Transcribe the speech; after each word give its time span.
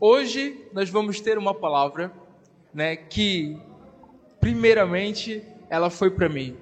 Hoje 0.00 0.68
nós 0.72 0.90
vamos 0.90 1.20
ter 1.20 1.38
uma 1.38 1.54
palavra, 1.54 2.12
né, 2.72 2.96
que 2.96 3.56
primeiramente 4.40 5.42
ela 5.70 5.90
foi 5.90 6.10
para 6.10 6.28
mim. 6.28 6.56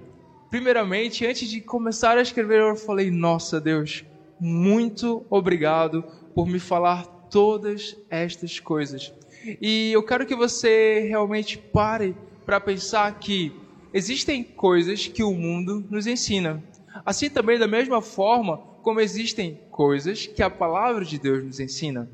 Primeiramente, 0.50 1.27
antes 1.27 1.48
de 1.48 1.61
começar 1.61 2.16
a 2.16 2.22
escrever, 2.22 2.61
eu 2.61 2.77
falei: 2.77 3.11
"Nossa, 3.11 3.61
Deus, 3.61 4.04
muito 4.40 5.27
obrigado 5.29 6.04
por 6.35 6.46
me 6.46 6.58
falar 6.58 7.06
todas 7.30 7.96
estas 8.08 8.58
coisas". 8.61 9.12
E 9.61 9.91
eu 9.93 10.03
quero 10.03 10.27
que 10.27 10.35
você 10.35 11.01
realmente 11.09 11.59
pare 11.73 12.17
para 12.46 12.61
pensar 12.61 13.12
que 13.19 13.53
existem 13.93 14.43
coisas 14.43 15.07
que 15.09 15.23
o 15.23 15.35
mundo 15.35 15.85
nos 15.91 16.07
ensina. 16.07 16.62
Assim 17.05 17.29
também 17.29 17.59
da 17.59 17.67
mesma 17.67 18.01
forma 18.01 18.61
como 18.81 19.01
existem 19.01 19.59
coisas 19.71 20.27
que 20.27 20.43
a 20.43 20.49
palavra 20.51 21.05
de 21.05 21.19
Deus 21.19 21.45
nos 21.45 21.59
ensina. 21.59 22.09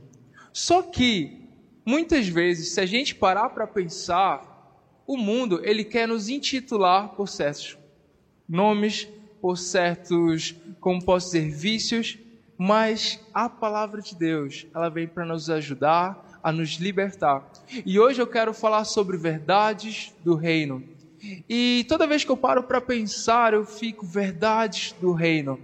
Só 0.53 0.83
que 0.83 1.49
muitas 1.85 2.29
vezes, 2.29 2.71
se 2.71 2.81
a 2.81 2.87
gente 2.87 3.15
parar 3.15 3.51
para 3.51 3.67
pensar, 3.67 4.51
o 5.07 5.17
mundo 5.17 5.61
ele 5.65 5.85
quer 5.85 6.07
nos 6.07 6.29
intitular 6.29 7.11
por 7.11 7.29
certos 7.29 7.77
nomes, 8.49 9.09
por 9.41 9.57
certos, 9.57 10.55
como 10.81 11.05
posso 11.05 11.27
dizer, 11.27 11.51
vícios, 11.51 12.19
mas 12.59 13.19
a 13.33 13.49
palavra 13.49 14.03
de 14.03 14.15
Deus, 14.15 14.67
ela 14.75 14.89
vem 14.91 15.09
para 15.09 15.25
nos 15.25 15.49
ajudar 15.49 16.41
a 16.43 16.53
nos 16.53 16.73
libertar. 16.73 17.49
E 17.87 17.99
hoje 17.99 18.21
eu 18.21 18.27
quero 18.27 18.53
falar 18.53 18.85
sobre 18.85 19.17
verdades 19.17 20.13
do 20.23 20.35
reino. 20.35 20.83
E 21.49 21.85
toda 21.89 22.07
vez 22.07 22.25
que 22.25 22.31
eu 22.31 22.37
paro 22.37 22.63
para 22.63 22.81
pensar, 22.81 23.53
eu 23.53 23.65
fico 23.65 24.05
verdades 24.05 24.93
do 25.01 25.13
reino. 25.13 25.61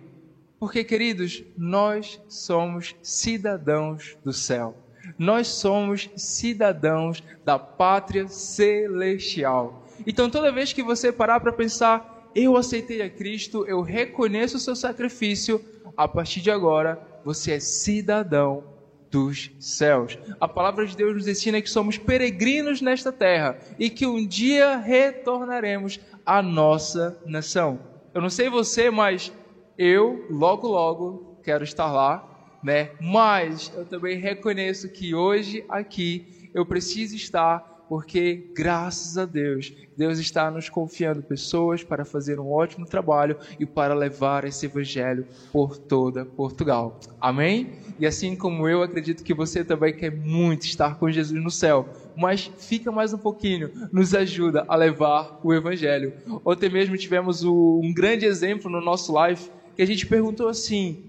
Porque, 0.58 0.82
queridos, 0.82 1.44
nós 1.56 2.20
somos 2.28 2.94
cidadãos 3.02 4.16
do 4.24 4.32
céu. 4.32 4.76
Nós 5.18 5.48
somos 5.48 6.10
cidadãos 6.16 7.22
da 7.44 7.58
pátria 7.58 8.26
celestial. 8.26 9.86
Então, 10.06 10.28
toda 10.28 10.52
vez 10.52 10.72
que 10.72 10.82
você 10.82 11.12
parar 11.12 11.40
para 11.40 11.52
pensar, 11.52 12.30
eu 12.34 12.56
aceitei 12.56 13.02
a 13.02 13.08
Cristo, 13.08 13.64
eu 13.66 13.80
reconheço 13.80 14.56
o 14.56 14.60
seu 14.60 14.74
sacrifício, 14.74 15.62
a 15.96 16.08
partir 16.08 16.40
de 16.40 16.50
agora, 16.50 17.00
você 17.24 17.52
é 17.52 17.60
cidadão 17.60 18.64
dos 19.10 19.50
céus. 19.58 20.18
A 20.40 20.48
palavra 20.48 20.86
de 20.86 20.96
Deus 20.96 21.14
nos 21.14 21.28
ensina 21.28 21.62
que 21.62 21.70
somos 21.70 21.96
peregrinos 21.96 22.80
nesta 22.80 23.12
terra 23.12 23.58
e 23.78 23.88
que 23.88 24.06
um 24.06 24.26
dia 24.26 24.76
retornaremos 24.76 26.00
à 26.24 26.42
nossa 26.42 27.18
nação. 27.24 27.78
Eu 28.12 28.20
não 28.20 28.30
sei 28.30 28.48
você, 28.48 28.90
mas 28.90 29.32
eu 29.78 30.26
logo 30.30 30.66
logo 30.66 31.36
quero 31.42 31.64
estar 31.64 31.90
lá 31.92 32.36
né? 32.66 32.90
Mas 33.00 33.72
eu 33.76 33.84
também 33.84 34.18
reconheço 34.18 34.88
que 34.88 35.14
hoje 35.14 35.64
aqui 35.68 36.50
eu 36.52 36.66
preciso 36.66 37.14
estar 37.14 37.76
porque 37.88 38.50
graças 38.52 39.16
a 39.16 39.24
Deus, 39.24 39.72
Deus 39.96 40.18
está 40.18 40.50
nos 40.50 40.68
confiando 40.68 41.22
pessoas 41.22 41.84
para 41.84 42.04
fazer 42.04 42.40
um 42.40 42.50
ótimo 42.50 42.84
trabalho 42.84 43.36
e 43.60 43.64
para 43.64 43.94
levar 43.94 44.44
esse 44.44 44.66
evangelho 44.66 45.24
por 45.52 45.78
toda 45.78 46.24
Portugal. 46.24 46.98
Amém? 47.20 47.78
E 47.96 48.04
assim 48.04 48.34
como 48.34 48.68
eu 48.68 48.82
acredito 48.82 49.22
que 49.22 49.32
você 49.32 49.64
também 49.64 49.94
quer 49.94 50.10
muito 50.10 50.66
estar 50.66 50.96
com 50.96 51.08
Jesus 51.08 51.40
no 51.40 51.50
céu, 51.50 51.88
mas 52.16 52.50
fica 52.58 52.90
mais 52.90 53.12
um 53.12 53.18
pouquinho, 53.18 53.70
nos 53.92 54.12
ajuda 54.12 54.64
a 54.66 54.74
levar 54.74 55.38
o 55.44 55.54
evangelho. 55.54 56.12
Ontem 56.44 56.68
mesmo 56.68 56.96
tivemos 56.96 57.44
um 57.44 57.92
grande 57.94 58.26
exemplo 58.26 58.68
no 58.68 58.80
nosso 58.80 59.12
live 59.12 59.48
que 59.76 59.82
a 59.82 59.86
gente 59.86 60.06
perguntou 60.06 60.48
assim: 60.48 61.04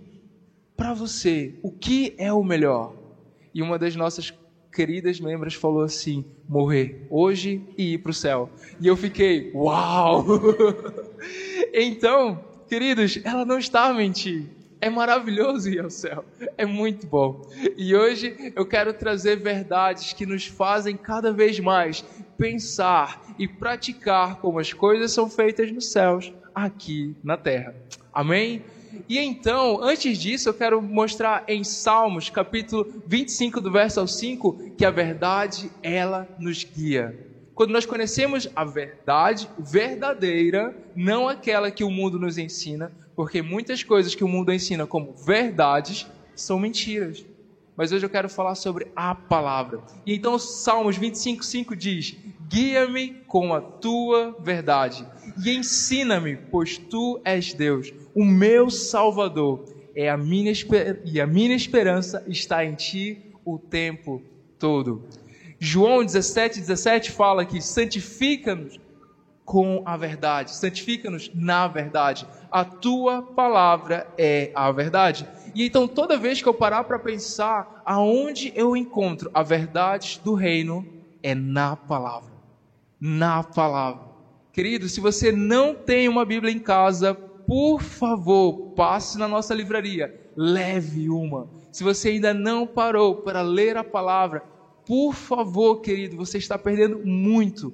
para 0.76 0.94
você, 0.94 1.56
o 1.64 1.72
que 1.72 2.14
é 2.18 2.32
o 2.32 2.44
melhor? 2.44 2.94
E 3.54 3.62
uma 3.62 3.80
das 3.80 3.96
nossas 3.96 4.32
queridas 4.72 5.20
membros 5.20 5.56
falou 5.56 5.82
assim: 5.82 6.26
morrer 6.48 7.08
hoje 7.10 7.64
e 7.78 7.94
ir 7.94 7.98
para 8.00 8.12
o 8.12 8.14
céu. 8.14 8.50
E 8.80 8.86
eu 8.86 8.96
fiquei, 8.96 9.52
uau! 9.56 10.26
então, 11.74 12.44
queridos, 12.68 13.20
ela 13.24 13.46
não 13.46 13.58
está 13.58 13.86
a 13.86 13.94
mentir. 13.94 14.46
É 14.80 14.92
maravilhoso 14.92 15.70
ir 15.72 15.80
ao 15.80 15.90
céu, 15.90 16.24
é 16.56 16.64
muito 16.64 17.08
bom. 17.08 17.42
E 17.76 17.96
hoje 17.96 18.54
eu 18.56 18.64
quero 18.64 18.94
trazer 18.94 19.38
verdades 19.38 20.14
que 20.14 20.24
nos 20.24 20.46
fazem 20.46 20.96
cada 20.96 21.34
vez 21.34 21.60
mais 21.60 22.06
pensar 22.38 23.26
e 23.40 23.48
praticar 23.48 24.36
como 24.36 24.60
as 24.60 24.72
coisas 24.74 25.12
são 25.12 25.28
feitas 25.28 25.72
nos 25.72 25.92
céus, 25.92 26.32
aqui 26.66 27.16
na 27.24 27.38
terra. 27.38 27.76
Amém? 28.12 28.64
E 29.08 29.20
então, 29.20 29.80
antes 29.82 30.18
disso, 30.18 30.50
eu 30.50 30.54
quero 30.54 30.82
mostrar 30.82 31.44
em 31.48 31.64
Salmos, 31.64 32.30
capítulo 32.30 33.04
25, 33.06 33.62
do 33.62 33.72
verso 33.72 34.00
ao 34.00 34.08
5, 34.08 34.72
que 34.78 34.84
a 34.84 34.90
verdade, 34.90 35.70
ela 35.84 36.28
nos 36.40 36.64
guia. 36.64 37.16
Quando 37.54 37.72
nós 37.72 37.86
conhecemos 37.86 38.50
a 38.56 38.64
verdade 38.64 39.48
verdadeira, 39.60 40.76
não 40.96 41.28
aquela 41.28 41.70
que 41.70 41.84
o 41.84 41.92
mundo 41.92 42.20
nos 42.20 42.38
ensina, 42.38 42.92
porque 43.16 43.42
muitas 43.42 43.84
coisas 43.84 44.16
que 44.16 44.24
o 44.24 44.28
mundo 44.28 44.52
ensina 44.52 44.88
como 44.88 45.14
verdades 45.14 46.08
são 46.36 46.60
mentiras. 46.60 47.24
Mas 47.76 47.92
hoje 47.92 48.04
eu 48.04 48.10
quero 48.10 48.28
falar 48.28 48.56
sobre 48.56 48.88
a 48.96 49.14
palavra. 49.14 49.82
E 50.06 50.16
então, 50.16 50.40
Salmos 50.40 50.98
25, 50.98 51.46
5 51.46 51.76
diz: 51.76 52.16
Guia-me 52.48 53.24
com 53.28 53.54
a 53.54 53.60
tua 53.60 54.36
verdade 54.40 55.06
e 55.44 55.52
ensina-me, 55.52 56.38
pois 56.38 56.78
tu 56.78 57.20
és 57.26 57.54
Deus, 57.54 57.94
o 58.16 58.24
meu 58.24 58.70
Salvador. 58.70 59.66
É 59.94 60.10
a 60.10 60.18
minha 60.18 60.54
e 61.04 61.20
a 61.20 61.26
minha 61.26 61.56
esperança 61.56 62.24
está 62.28 62.64
em 62.64 62.76
ti 62.76 63.32
o 63.44 63.58
tempo 63.58 64.22
todo. 64.60 65.04
João 65.60 66.06
17, 66.06 66.60
17 66.60 67.12
fala 67.12 67.44
que 67.44 67.60
santifica-nos 67.60 68.80
com 69.44 69.82
a 69.86 69.98
verdade, 69.98 70.56
santifica-nos 70.56 71.32
na 71.34 71.68
verdade. 71.68 72.28
A 72.52 72.64
tua 72.64 73.24
palavra 73.24 74.08
é 74.18 74.52
a 74.54 74.72
verdade. 74.72 75.28
E 75.56 75.66
então, 75.66 75.88
toda 75.88 76.18
vez 76.18 76.42
que 76.42 76.48
eu 76.48 76.54
parar 76.54 76.84
para 76.84 77.00
pensar 77.00 77.82
aonde 77.84 78.54
eu 78.56 78.78
encontro 78.78 79.32
a 79.34 79.42
verdade 79.42 80.22
do 80.24 80.34
reino, 80.34 80.86
é 81.24 81.34
na 81.34 81.76
palavra. 81.76 82.37
Na 83.00 83.44
palavra. 83.44 84.16
Querido, 84.52 84.90
se 84.90 85.00
você 85.00 85.32
não 85.32 85.76
tem 85.76 86.08
uma 86.10 86.26
Bíblia 86.26 86.52
em 86.52 86.60
casa, 86.60 87.14
por 87.46 87.80
favor, 87.80 88.54
passe 88.76 89.18
na 89.18 89.28
nossa 89.28 89.54
livraria, 89.54 90.12
leve 90.36 91.10
uma. 91.10 91.48
Se 91.72 91.84
você 91.84 92.10
ainda 92.10 92.34
não 92.34 92.66
parou 92.66 93.16
para 93.16 93.42
ler 93.42 93.78
a 93.78 93.84
palavra, 93.84 94.44
por 94.84 95.14
favor, 95.14 95.78
querido, 95.78 96.18
você 96.18 96.40
está 96.40 96.58
perdendo 96.58 97.00
muito. 97.04 97.72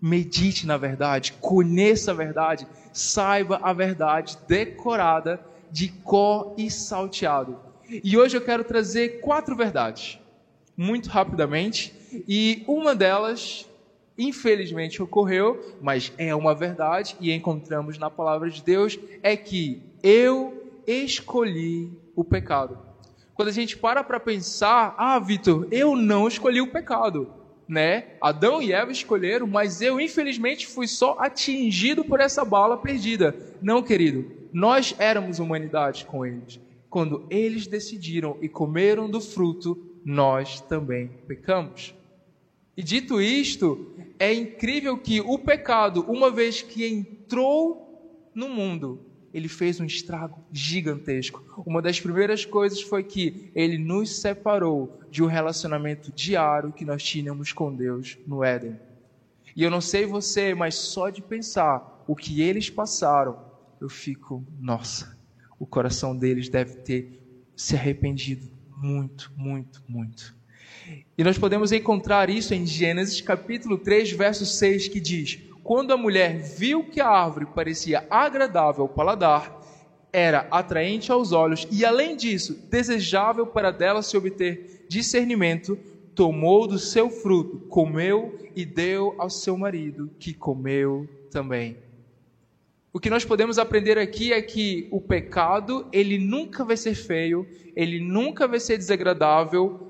Medite 0.00 0.66
na 0.66 0.76
verdade, 0.76 1.32
conheça 1.40 2.10
a 2.10 2.14
verdade, 2.14 2.68
saiba 2.92 3.58
a 3.62 3.72
verdade 3.72 4.38
decorada 4.46 5.40
de 5.70 5.88
có 6.04 6.54
e 6.56 6.70
salteado. 6.70 7.58
E 8.04 8.16
hoje 8.18 8.36
eu 8.36 8.42
quero 8.42 8.62
trazer 8.62 9.20
quatro 9.20 9.56
verdades, 9.56 10.20
muito 10.76 11.08
rapidamente, 11.08 11.94
e 12.28 12.62
uma 12.68 12.94
delas 12.94 13.67
infelizmente 14.18 15.02
ocorreu, 15.02 15.76
mas 15.80 16.12
é 16.18 16.34
uma 16.34 16.54
verdade 16.54 17.16
e 17.20 17.32
encontramos 17.32 17.96
na 17.96 18.10
palavra 18.10 18.50
de 18.50 18.62
Deus 18.62 18.98
é 19.22 19.36
que 19.36 19.82
eu 20.02 20.80
escolhi 20.86 21.92
o 22.16 22.24
pecado. 22.24 22.78
Quando 23.34 23.48
a 23.48 23.52
gente 23.52 23.76
para 23.76 24.02
para 24.02 24.18
pensar, 24.18 24.94
ah, 24.98 25.18
Vitor, 25.20 25.68
eu 25.70 25.94
não 25.94 26.26
escolhi 26.26 26.60
o 26.60 26.72
pecado, 26.72 27.32
né? 27.68 28.16
Adão 28.20 28.60
e 28.60 28.72
Eva 28.72 28.90
escolheram, 28.90 29.46
mas 29.46 29.80
eu 29.80 30.00
infelizmente 30.00 30.66
fui 30.66 30.88
só 30.88 31.16
atingido 31.20 32.04
por 32.04 32.18
essa 32.18 32.44
bala 32.44 32.76
perdida. 32.76 33.36
Não, 33.62 33.80
querido, 33.82 34.28
nós 34.52 34.94
éramos 34.98 35.38
humanidade 35.38 36.04
com 36.04 36.26
eles. 36.26 36.60
Quando 36.90 37.26
eles 37.30 37.66
decidiram 37.66 38.36
e 38.40 38.48
comeram 38.48 39.08
do 39.08 39.20
fruto, 39.20 40.00
nós 40.04 40.60
também 40.62 41.08
pecamos. 41.28 41.94
E 42.78 42.82
dito 42.84 43.20
isto, 43.20 43.92
é 44.20 44.32
incrível 44.32 44.96
que 44.96 45.20
o 45.20 45.36
pecado, 45.36 46.02
uma 46.02 46.30
vez 46.30 46.62
que 46.62 46.86
entrou 46.86 48.30
no 48.32 48.48
mundo, 48.48 49.04
ele 49.34 49.48
fez 49.48 49.80
um 49.80 49.84
estrago 49.84 50.46
gigantesco. 50.52 51.42
Uma 51.66 51.82
das 51.82 51.98
primeiras 51.98 52.44
coisas 52.44 52.80
foi 52.80 53.02
que 53.02 53.50
ele 53.52 53.78
nos 53.78 54.20
separou 54.20 54.96
de 55.10 55.24
um 55.24 55.26
relacionamento 55.26 56.12
diário 56.12 56.72
que 56.72 56.84
nós 56.84 57.02
tínhamos 57.02 57.52
com 57.52 57.74
Deus 57.74 58.16
no 58.24 58.44
Éden. 58.44 58.78
E 59.56 59.64
eu 59.64 59.72
não 59.72 59.80
sei 59.80 60.06
você, 60.06 60.54
mas 60.54 60.76
só 60.76 61.10
de 61.10 61.20
pensar 61.20 62.04
o 62.06 62.14
que 62.14 62.42
eles 62.42 62.70
passaram, 62.70 63.40
eu 63.80 63.88
fico, 63.88 64.46
nossa, 64.60 65.18
o 65.58 65.66
coração 65.66 66.16
deles 66.16 66.48
deve 66.48 66.76
ter 66.76 67.20
se 67.56 67.74
arrependido 67.74 68.48
muito, 68.76 69.32
muito, 69.36 69.82
muito. 69.88 70.37
E 71.16 71.24
nós 71.24 71.36
podemos 71.36 71.72
encontrar 71.72 72.30
isso 72.30 72.54
em 72.54 72.64
Gênesis 72.66 73.20
capítulo 73.20 73.78
3, 73.78 74.12
verso 74.12 74.46
6, 74.46 74.88
que 74.88 75.00
diz: 75.00 75.38
Quando 75.62 75.92
a 75.92 75.96
mulher 75.96 76.38
viu 76.38 76.84
que 76.84 77.00
a 77.00 77.08
árvore 77.08 77.46
parecia 77.46 78.06
agradável 78.08 78.82
ao 78.82 78.88
paladar, 78.88 79.58
era 80.12 80.46
atraente 80.50 81.12
aos 81.12 81.32
olhos 81.32 81.66
e, 81.70 81.84
além 81.84 82.16
disso, 82.16 82.54
desejável 82.70 83.46
para 83.46 83.70
dela 83.70 84.02
se 84.02 84.16
obter 84.16 84.86
discernimento, 84.88 85.76
tomou 86.14 86.66
do 86.66 86.78
seu 86.78 87.10
fruto, 87.10 87.60
comeu 87.68 88.38
e 88.56 88.64
deu 88.64 89.14
ao 89.18 89.30
seu 89.30 89.56
marido, 89.56 90.10
que 90.18 90.32
comeu 90.32 91.08
também. 91.30 91.76
O 92.92 92.98
que 92.98 93.10
nós 93.10 93.24
podemos 93.24 93.58
aprender 93.58 93.98
aqui 93.98 94.32
é 94.32 94.40
que 94.40 94.88
o 94.90 95.00
pecado, 95.00 95.86
ele 95.92 96.18
nunca 96.18 96.64
vai 96.64 96.76
ser 96.76 96.94
feio, 96.94 97.46
ele 97.76 98.00
nunca 98.00 98.48
vai 98.48 98.58
ser 98.58 98.78
desagradável 98.78 99.87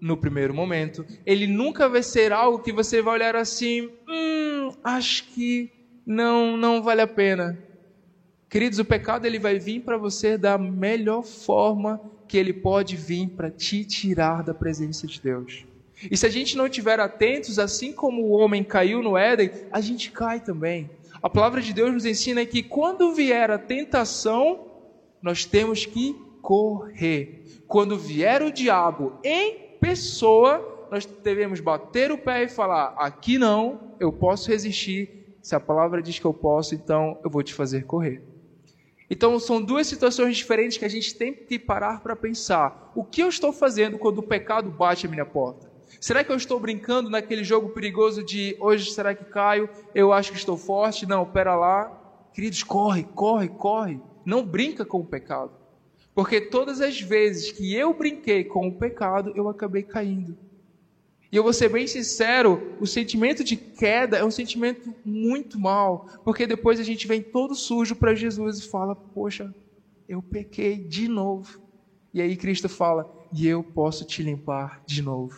no 0.00 0.16
primeiro 0.16 0.54
momento, 0.54 1.04
ele 1.26 1.46
nunca 1.46 1.88
vai 1.88 2.02
ser 2.02 2.32
algo 2.32 2.60
que 2.60 2.72
você 2.72 3.02
vai 3.02 3.14
olhar 3.14 3.36
assim, 3.36 3.90
hum, 4.08 4.70
acho 4.82 5.24
que 5.24 5.70
não, 6.06 6.56
não 6.56 6.82
vale 6.82 7.02
a 7.02 7.06
pena. 7.06 7.58
Queridos, 8.48 8.78
o 8.78 8.84
pecado 8.84 9.26
ele 9.26 9.38
vai 9.38 9.58
vir 9.58 9.80
para 9.80 9.96
você 9.96 10.36
da 10.36 10.58
melhor 10.58 11.22
forma 11.22 12.00
que 12.26 12.36
ele 12.36 12.52
pode 12.52 12.96
vir 12.96 13.28
para 13.28 13.50
te 13.50 13.84
tirar 13.84 14.42
da 14.42 14.54
presença 14.54 15.06
de 15.06 15.20
Deus. 15.20 15.64
E 16.10 16.16
se 16.16 16.26
a 16.26 16.30
gente 16.30 16.56
não 16.56 16.66
estiver 16.66 16.98
atentos, 16.98 17.58
assim 17.58 17.92
como 17.92 18.22
o 18.22 18.30
homem 18.30 18.64
caiu 18.64 19.02
no 19.02 19.16
Éden, 19.16 19.50
a 19.70 19.80
gente 19.80 20.10
cai 20.10 20.40
também. 20.40 20.90
A 21.22 21.28
palavra 21.28 21.60
de 21.60 21.72
Deus 21.72 21.92
nos 21.92 22.06
ensina 22.06 22.46
que 22.46 22.62
quando 22.62 23.14
vier 23.14 23.50
a 23.50 23.58
tentação, 23.58 24.66
nós 25.20 25.44
temos 25.44 25.84
que 25.84 26.16
correr. 26.40 27.44
Quando 27.66 27.98
vier 27.98 28.42
o 28.42 28.50
diabo 28.50 29.12
em 29.22 29.69
pessoa, 29.80 30.88
nós 30.90 31.06
devemos 31.06 31.60
bater 31.60 32.12
o 32.12 32.18
pé 32.18 32.44
e 32.44 32.48
falar: 32.48 32.94
aqui 32.98 33.38
não, 33.38 33.94
eu 33.98 34.12
posso 34.12 34.48
resistir. 34.50 35.18
Se 35.42 35.54
a 35.54 35.60
palavra 35.60 36.02
diz 36.02 36.18
que 36.18 36.24
eu 36.24 36.34
posso, 36.34 36.74
então 36.74 37.18
eu 37.24 37.30
vou 37.30 37.42
te 37.42 37.54
fazer 37.54 37.84
correr. 37.84 38.22
Então 39.08 39.40
são 39.40 39.60
duas 39.60 39.86
situações 39.86 40.36
diferentes 40.36 40.76
que 40.78 40.84
a 40.84 40.88
gente 40.88 41.14
tem 41.16 41.32
que 41.32 41.58
parar 41.58 42.00
para 42.00 42.14
pensar. 42.14 42.92
O 42.94 43.02
que 43.02 43.22
eu 43.22 43.28
estou 43.28 43.52
fazendo 43.52 43.98
quando 43.98 44.18
o 44.18 44.22
pecado 44.22 44.70
bate 44.70 45.06
a 45.06 45.10
minha 45.10 45.24
porta? 45.24 45.70
Será 46.00 46.22
que 46.22 46.30
eu 46.30 46.36
estou 46.36 46.60
brincando 46.60 47.10
naquele 47.10 47.42
jogo 47.42 47.70
perigoso 47.70 48.22
de 48.22 48.56
hoje 48.60 48.90
será 48.92 49.14
que 49.14 49.24
caio? 49.24 49.68
Eu 49.94 50.12
acho 50.12 50.30
que 50.30 50.38
estou 50.38 50.56
forte. 50.56 51.06
Não, 51.06 51.26
pera 51.26 51.56
lá. 51.56 51.90
Queridos, 52.32 52.62
corre, 52.62 53.02
corre, 53.02 53.48
corre. 53.48 54.00
Não 54.24 54.44
brinca 54.44 54.84
com 54.84 55.00
o 55.00 55.04
pecado. 55.04 55.59
Porque 56.20 56.38
todas 56.38 56.82
as 56.82 57.00
vezes 57.00 57.50
que 57.50 57.74
eu 57.74 57.94
brinquei 57.94 58.44
com 58.44 58.68
o 58.68 58.74
pecado, 58.74 59.32
eu 59.34 59.48
acabei 59.48 59.82
caindo. 59.82 60.36
E 61.32 61.36
eu 61.36 61.42
vou 61.42 61.50
ser 61.50 61.70
bem 61.70 61.86
sincero, 61.86 62.76
o 62.78 62.86
sentimento 62.86 63.42
de 63.42 63.56
queda 63.56 64.18
é 64.18 64.24
um 64.24 64.30
sentimento 64.30 64.94
muito 65.02 65.58
mal, 65.58 66.04
porque 66.22 66.46
depois 66.46 66.78
a 66.78 66.82
gente 66.82 67.06
vem 67.06 67.22
todo 67.22 67.54
sujo 67.54 67.96
para 67.96 68.14
Jesus 68.14 68.58
e 68.58 68.68
fala: 68.68 68.94
Poxa, 69.14 69.50
eu 70.06 70.22
pequei 70.22 70.76
de 70.76 71.08
novo. 71.08 71.58
E 72.12 72.20
aí 72.20 72.36
Cristo 72.36 72.68
fala: 72.68 73.06
E 73.32 73.48
eu 73.48 73.64
posso 73.64 74.04
te 74.04 74.22
limpar 74.22 74.82
de 74.86 75.00
novo. 75.00 75.32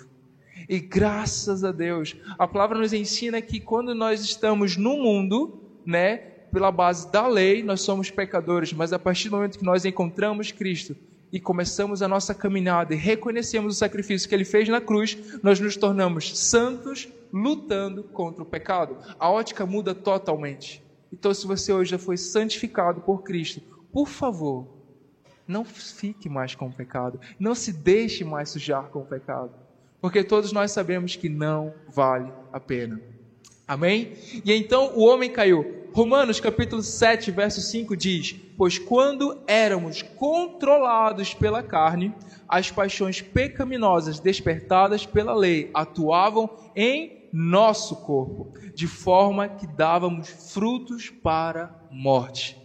E 0.69 0.81
graças 0.81 1.63
a 1.63 1.71
Deus, 1.71 2.17
a 2.37 2.49
palavra 2.49 2.77
nos 2.77 2.93
ensina 2.93 3.41
que 3.41 3.61
quando 3.61 3.95
nós 3.95 4.21
estamos 4.21 4.77
no 4.77 4.97
mundo, 4.97 5.49
né, 5.87 6.32
pela 6.53 6.71
base 6.71 7.11
da 7.11 7.27
lei, 7.27 7.63
nós 7.63 7.81
somos 7.81 8.11
pecadores, 8.11 8.73
mas 8.73 8.93
a 8.93 8.99
partir 8.99 9.29
do 9.29 9.37
momento 9.37 9.59
que 9.59 9.65
nós 9.65 9.85
encontramos 9.85 10.53
Cristo 10.53 10.95
e 11.33 11.41
começamos 11.41 12.03
a 12.03 12.09
nossa 12.09 12.35
caminhada 12.35 12.95
e 12.95 12.97
reconhecemos 12.97 13.75
o 13.75 13.79
sacrifício 13.79 14.29
que 14.29 14.35
ele 14.35 14.45
fez 14.45 14.69
na 14.69 14.81
cruz, 14.81 15.17
nós 15.43 15.59
nos 15.59 15.77
tornamos 15.77 16.39
santos 16.39 17.09
lutando 17.33 18.05
contra 18.05 18.43
o 18.43 18.47
pecado. 18.47 18.99
A 19.19 19.31
ótica 19.31 19.65
muda 19.65 19.95
totalmente. 19.95 20.83
Então, 21.11 21.33
se 21.33 21.47
você 21.47 21.73
hoje 21.73 21.91
já 21.93 21.99
foi 21.99 22.17
santificado 22.17 23.01
por 23.01 23.23
Cristo, 23.23 23.61
por 23.91 24.07
favor, 24.07 24.69
não 25.49 25.65
fique 25.65 26.29
mais 26.29 26.55
com 26.55 26.67
o 26.67 26.73
pecado, 26.73 27.19
não 27.41 27.55
se 27.55 27.73
deixe 27.73 28.25
mais 28.25 28.51
sujar 28.51 28.85
com 28.91 29.01
o 29.01 29.07
pecado 29.07 29.63
porque 30.03 30.25
todos 30.25 30.51
nós 30.51 30.73
sabemos 30.73 31.15
que 31.15 31.29
não 31.29 31.73
vale 31.89 32.33
a 32.53 32.59
pena. 32.59 33.01
Amém? 33.67 34.13
E 34.45 34.53
então 34.53 34.93
o 34.95 35.05
homem 35.05 35.31
caiu. 35.31 35.83
Romanos 35.93 36.41
capítulo 36.41 36.83
7, 36.83 37.31
verso 37.31 37.61
5 37.61 37.97
diz: 37.97 38.35
Pois 38.57 38.79
quando 38.79 39.41
éramos 39.47 40.03
controlados 40.03 41.35
pela 41.35 41.63
carne, 41.63 42.15
as 42.49 42.71
paixões 42.71 43.21
pecaminosas 43.21 44.19
despertadas 44.19 45.07
pela 45.07 45.35
lei 45.35 45.71
atuavam 45.75 46.51
em 46.75 47.29
nosso 47.33 47.97
corpo, 47.97 48.53
de 48.75 48.87
forma 48.87 49.49
que 49.49 49.67
dávamos 49.67 50.29
frutos 50.53 51.09
para 51.11 51.75
morte. 51.91 52.61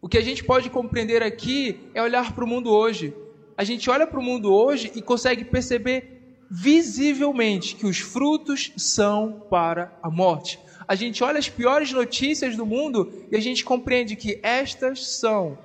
O 0.00 0.08
que 0.08 0.18
a 0.18 0.22
gente 0.22 0.44
pode 0.44 0.70
compreender 0.70 1.22
aqui 1.22 1.80
é 1.94 2.02
olhar 2.02 2.32
para 2.32 2.44
o 2.44 2.48
mundo 2.48 2.70
hoje. 2.70 3.14
A 3.56 3.64
gente 3.64 3.88
olha 3.90 4.06
para 4.06 4.20
o 4.20 4.22
mundo 4.22 4.52
hoje 4.52 4.92
e 4.94 5.02
consegue 5.02 5.44
perceber 5.44 6.15
visivelmente 6.50 7.74
que 7.74 7.86
os 7.86 7.98
frutos 7.98 8.72
são 8.76 9.44
para 9.50 9.96
a 10.02 10.10
morte. 10.10 10.58
A 10.86 10.94
gente 10.94 11.22
olha 11.24 11.38
as 11.38 11.48
piores 11.48 11.92
notícias 11.92 12.56
do 12.56 12.64
mundo 12.64 13.12
e 13.30 13.36
a 13.36 13.40
gente 13.40 13.64
compreende 13.64 14.14
que 14.14 14.38
estas 14.42 15.06
são, 15.18 15.58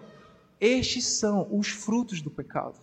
estes 0.60 1.06
são 1.06 1.48
os 1.52 1.68
frutos 1.68 2.22
do 2.22 2.32
pecado. 2.32 2.80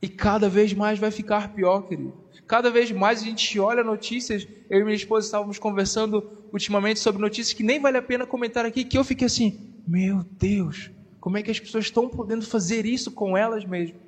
E 0.00 0.08
cada 0.08 0.48
vez 0.48 0.72
mais 0.72 0.98
vai 0.98 1.10
ficar 1.10 1.52
pior, 1.54 1.82
querido. 1.82 2.12
Cada 2.46 2.70
vez 2.70 2.90
mais 2.90 3.22
a 3.22 3.24
gente 3.24 3.58
olha 3.58 3.84
notícias. 3.84 4.46
Eu 4.68 4.80
e 4.80 4.84
minha 4.84 4.96
esposa 4.96 5.26
estávamos 5.26 5.58
conversando 5.58 6.28
ultimamente 6.52 6.98
sobre 6.98 7.22
notícias 7.22 7.52
que 7.52 7.62
nem 7.62 7.80
vale 7.80 7.98
a 7.98 8.02
pena 8.02 8.26
comentar 8.26 8.66
aqui, 8.66 8.84
que 8.84 8.98
eu 8.98 9.04
fiquei 9.04 9.26
assim: 9.26 9.74
meu 9.86 10.24
Deus, 10.32 10.90
como 11.20 11.38
é 11.38 11.42
que 11.42 11.52
as 11.52 11.60
pessoas 11.60 11.84
estão 11.84 12.08
podendo 12.08 12.44
fazer 12.44 12.84
isso 12.84 13.12
com 13.12 13.36
elas 13.36 13.64
mesmas? 13.64 14.00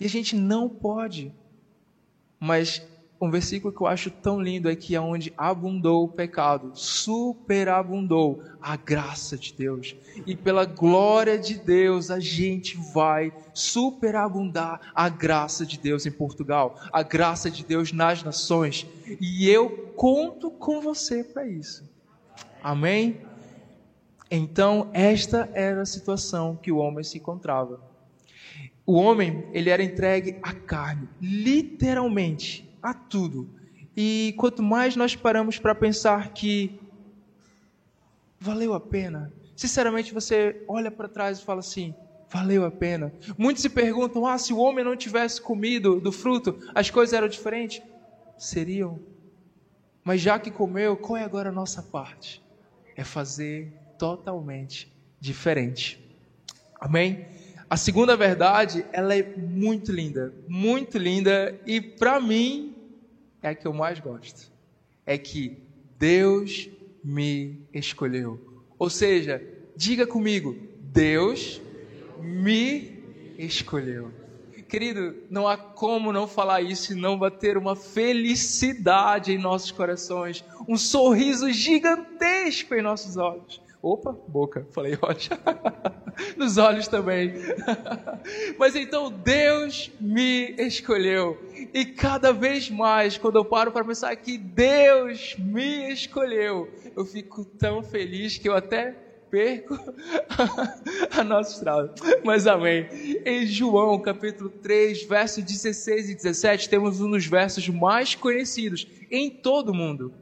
E 0.00 0.06
a 0.06 0.08
gente 0.08 0.34
não 0.34 0.68
pode. 0.68 1.32
Mas 2.38 2.82
um 3.20 3.30
versículo 3.30 3.74
que 3.74 3.80
eu 3.80 3.86
acho 3.86 4.10
tão 4.10 4.40
lindo 4.40 4.70
é 4.70 4.76
que 4.76 4.94
é 4.94 5.00
onde 5.00 5.32
abundou 5.36 6.04
o 6.04 6.08
pecado, 6.08 6.70
superabundou 6.74 8.42
a 8.62 8.76
graça 8.76 9.36
de 9.36 9.52
Deus. 9.52 9.96
E 10.24 10.36
pela 10.36 10.64
glória 10.64 11.36
de 11.36 11.58
Deus, 11.58 12.12
a 12.12 12.20
gente 12.20 12.76
vai 12.94 13.32
superabundar 13.52 14.92
a 14.94 15.08
graça 15.08 15.66
de 15.66 15.78
Deus 15.78 16.06
em 16.06 16.12
Portugal, 16.12 16.76
a 16.92 17.02
graça 17.02 17.50
de 17.50 17.64
Deus 17.64 17.92
nas 17.92 18.22
nações. 18.22 18.86
E 19.20 19.48
eu 19.48 19.92
conto 19.96 20.48
com 20.50 20.80
você 20.80 21.24
para 21.24 21.44
isso. 21.44 21.88
Amém? 22.62 23.20
Então, 24.30 24.90
esta 24.92 25.50
era 25.54 25.82
a 25.82 25.86
situação 25.86 26.54
que 26.54 26.70
o 26.70 26.76
homem 26.76 27.02
se 27.02 27.18
encontrava. 27.18 27.87
O 28.88 28.94
homem, 28.94 29.44
ele 29.52 29.68
era 29.68 29.82
entregue 29.82 30.38
à 30.42 30.54
carne, 30.54 31.10
literalmente, 31.20 32.66
a 32.82 32.94
tudo. 32.94 33.46
E 33.94 34.34
quanto 34.38 34.62
mais 34.62 34.96
nós 34.96 35.14
paramos 35.14 35.58
para 35.58 35.74
pensar 35.74 36.32
que 36.32 36.80
valeu 38.40 38.72
a 38.72 38.80
pena, 38.80 39.30
sinceramente 39.54 40.14
você 40.14 40.64
olha 40.66 40.90
para 40.90 41.06
trás 41.06 41.38
e 41.38 41.44
fala 41.44 41.60
assim: 41.60 41.94
valeu 42.30 42.64
a 42.64 42.70
pena. 42.70 43.12
Muitos 43.36 43.60
se 43.60 43.68
perguntam: 43.68 44.24
ah, 44.24 44.38
se 44.38 44.54
o 44.54 44.58
homem 44.58 44.82
não 44.82 44.96
tivesse 44.96 45.38
comido 45.38 46.00
do 46.00 46.10
fruto, 46.10 46.58
as 46.74 46.88
coisas 46.88 47.12
eram 47.12 47.28
diferentes? 47.28 47.82
Seriam. 48.38 48.98
Mas 50.02 50.22
já 50.22 50.38
que 50.38 50.50
comeu, 50.50 50.96
qual 50.96 51.18
é 51.18 51.24
agora 51.24 51.50
a 51.50 51.52
nossa 51.52 51.82
parte? 51.82 52.42
É 52.96 53.04
fazer 53.04 53.70
totalmente 53.98 54.90
diferente. 55.20 56.02
Amém? 56.80 57.37
A 57.70 57.76
segunda 57.76 58.16
verdade, 58.16 58.84
ela 58.92 59.14
é 59.14 59.22
muito 59.36 59.92
linda, 59.92 60.32
muito 60.48 60.96
linda 60.96 61.54
e 61.66 61.82
para 61.82 62.18
mim 62.18 62.74
é 63.42 63.50
a 63.50 63.54
que 63.54 63.66
eu 63.66 63.74
mais 63.74 64.00
gosto. 64.00 64.50
É 65.04 65.18
que 65.18 65.58
Deus 65.98 66.70
me 67.04 67.60
escolheu. 67.74 68.64
Ou 68.78 68.88
seja, 68.88 69.42
diga 69.76 70.06
comigo, 70.06 70.56
Deus 70.80 71.60
me 72.18 73.02
escolheu. 73.36 74.12
Querido, 74.66 75.14
não 75.28 75.46
há 75.46 75.56
como 75.56 76.12
não 76.12 76.26
falar 76.26 76.62
isso 76.62 76.92
e 76.92 76.96
não 76.96 77.18
bater 77.18 77.58
uma 77.58 77.76
felicidade 77.76 79.32
em 79.32 79.38
nossos 79.38 79.70
corações, 79.70 80.42
um 80.66 80.76
sorriso 80.76 81.50
gigantesco 81.50 82.74
em 82.74 82.82
nossos 82.82 83.16
olhos. 83.18 83.62
Opa, 83.82 84.12
boca, 84.26 84.66
falei 84.70 84.96
olhos. 85.00 85.28
Nos 86.36 86.58
olhos 86.58 86.88
também. 86.88 87.34
Mas 88.58 88.74
então 88.74 89.10
Deus 89.10 89.90
me 90.00 90.54
escolheu. 90.58 91.38
E 91.72 91.84
cada 91.84 92.32
vez 92.32 92.70
mais, 92.70 93.18
quando 93.18 93.36
eu 93.36 93.44
paro 93.44 93.72
para 93.72 93.84
pensar 93.84 94.14
que 94.16 94.38
Deus 94.38 95.36
me 95.38 95.92
escolheu, 95.92 96.68
eu 96.96 97.04
fico 97.04 97.44
tão 97.44 97.82
feliz 97.82 98.38
que 98.38 98.48
eu 98.48 98.54
até 98.54 98.96
perco 99.30 99.78
a 101.16 101.22
nossa 101.22 101.54
estrada. 101.54 101.94
Mas 102.24 102.46
amém. 102.46 102.88
Em 103.24 103.46
João, 103.46 104.00
capítulo 104.00 104.48
3, 104.48 105.04
versos 105.04 105.44
16 105.44 106.10
e 106.10 106.14
17, 106.14 106.68
temos 106.68 107.00
um 107.00 107.10
dos 107.10 107.26
versos 107.26 107.68
mais 107.68 108.14
conhecidos 108.14 108.86
em 109.10 109.30
todo 109.30 109.70
o 109.70 109.74
mundo. 109.74 110.12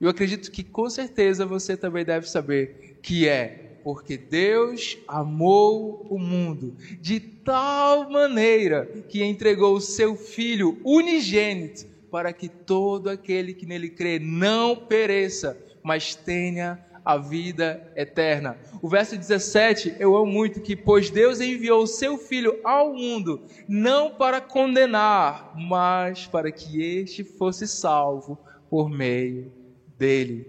Eu 0.00 0.08
acredito 0.08 0.50
que 0.50 0.62
com 0.62 0.88
certeza 0.88 1.44
você 1.44 1.76
também 1.76 2.04
deve 2.04 2.28
saber 2.28 2.98
que 3.02 3.28
é 3.28 3.67
porque 3.82 4.16
Deus 4.16 4.98
amou 5.06 6.06
o 6.10 6.18
mundo 6.18 6.76
de 7.00 7.20
tal 7.20 8.10
maneira 8.10 8.86
que 9.08 9.24
entregou 9.24 9.74
o 9.74 9.80
seu 9.80 10.16
Filho 10.16 10.78
unigênito 10.84 11.86
para 12.10 12.32
que 12.32 12.48
todo 12.48 13.08
aquele 13.08 13.54
que 13.54 13.66
nele 13.66 13.90
crê 13.90 14.18
não 14.18 14.76
pereça, 14.76 15.58
mas 15.82 16.14
tenha 16.14 16.84
a 17.04 17.16
vida 17.16 17.90
eterna. 17.96 18.58
O 18.82 18.88
verso 18.88 19.16
17 19.16 19.96
eu 19.98 20.14
amo 20.14 20.30
muito 20.30 20.60
que 20.60 20.76
pois 20.76 21.08
Deus 21.08 21.40
enviou 21.40 21.82
o 21.82 21.86
seu 21.86 22.18
filho 22.18 22.60
ao 22.62 22.92
mundo 22.92 23.42
não 23.66 24.10
para 24.10 24.40
condenar, 24.40 25.54
mas 25.56 26.26
para 26.26 26.52
que 26.52 26.82
este 26.82 27.24
fosse 27.24 27.66
salvo 27.66 28.38
por 28.68 28.90
meio 28.90 29.50
dele. 29.96 30.46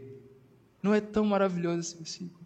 Não 0.84 0.94
é 0.94 1.00
tão 1.00 1.24
maravilhoso 1.24 1.80
esse 1.80 1.98
versículo? 1.98 2.39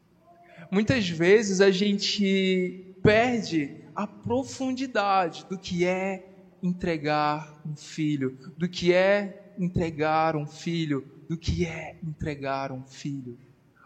Muitas 0.74 1.08
vezes 1.08 1.62
a 1.62 1.70
gente 1.70 2.96
perde 3.04 3.70
a 3.94 4.08
profundidade 4.08 5.46
do 5.48 5.56
que 5.56 5.86
é 5.86 6.26
entregar 6.64 7.62
um 7.64 7.76
filho, 7.76 8.36
do 8.58 8.68
que 8.68 8.92
é 8.92 9.54
entregar 9.56 10.36
um 10.36 10.48
filho, 10.48 11.06
do 11.30 11.38
que 11.38 11.64
é 11.64 11.96
entregar 12.04 12.72
um 12.72 12.82
filho. 12.82 13.38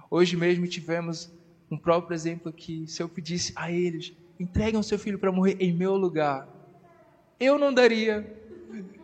Hoje 0.10 0.38
mesmo 0.38 0.66
tivemos 0.66 1.30
um 1.70 1.78
próprio 1.78 2.16
exemplo 2.16 2.48
aqui. 2.48 2.86
Se 2.88 3.04
eu 3.04 3.10
pedisse 3.10 3.52
a 3.54 3.70
eles, 3.70 4.14
entreguem 4.40 4.80
o 4.80 4.84
seu 4.84 4.98
filho 4.98 5.20
para 5.20 5.30
morrer 5.30 5.58
em 5.60 5.74
meu 5.74 5.98
lugar, 5.98 6.48
eu 7.38 7.60
não 7.60 7.74
daria. 7.74 8.26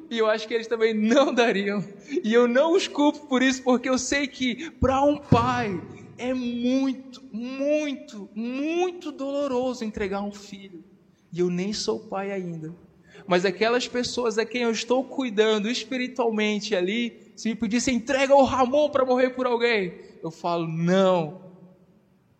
E 0.09 0.17
eu 0.17 0.29
acho 0.29 0.47
que 0.47 0.53
eles 0.53 0.67
também 0.67 0.93
não 0.95 1.33
dariam. 1.33 1.83
E 2.23 2.33
eu 2.33 2.47
não 2.47 2.77
os 2.77 2.87
culpo 2.87 3.27
por 3.27 3.43
isso, 3.43 3.61
porque 3.61 3.89
eu 3.89 3.97
sei 3.97 4.25
que 4.25 4.71
para 4.71 5.03
um 5.03 5.17
pai 5.17 5.81
é 6.23 6.33
muito, 6.33 7.21
muito, 7.31 8.29
muito 8.33 9.11
doloroso 9.11 9.83
entregar 9.83 10.21
um 10.21 10.31
filho. 10.31 10.81
E 11.31 11.39
eu 11.39 11.49
nem 11.49 11.73
sou 11.73 11.99
pai 11.99 12.31
ainda. 12.31 12.73
Mas 13.27 13.43
aquelas 13.43 13.87
pessoas 13.87 14.37
a 14.37 14.45
quem 14.45 14.61
eu 14.61 14.71
estou 14.71 15.03
cuidando 15.03 15.69
espiritualmente 15.69 16.75
ali, 16.75 17.13
se 17.35 17.49
me 17.49 17.55
pedissem 17.55 17.95
entrega 17.95 18.33
o 18.33 18.43
Ramon 18.43 18.89
para 18.89 19.05
morrer 19.05 19.31
por 19.31 19.45
alguém, 19.45 19.91
eu 20.23 20.31
falo: 20.31 20.65
não, 20.65 21.33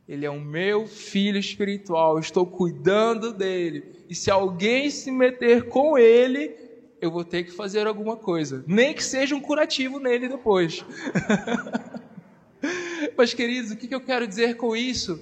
ele 0.07 0.25
é 0.25 0.29
o 0.29 0.39
meu 0.39 0.87
filho 0.87 1.37
espiritual, 1.37 2.19
estou 2.19 2.45
cuidando 2.45 3.33
dele. 3.33 3.83
E 4.09 4.15
se 4.15 4.31
alguém 4.31 4.89
se 4.89 5.11
meter 5.11 5.63
com 5.63 5.97
ele, 5.97 6.49
eu 7.01 7.11
vou 7.11 7.25
ter 7.25 7.43
que 7.43 7.51
fazer 7.51 7.85
alguma 7.85 8.15
coisa, 8.15 8.63
nem 8.65 8.93
que 8.93 9.03
seja 9.03 9.35
um 9.35 9.41
curativo 9.41 9.99
nele 9.99 10.29
depois. 10.29 10.83
Mas, 13.17 13.34
queridos, 13.34 13.72
o 13.72 13.77
que 13.77 13.93
eu 13.93 14.01
quero 14.01 14.27
dizer 14.27 14.58
com 14.58 14.75
isso? 14.75 15.20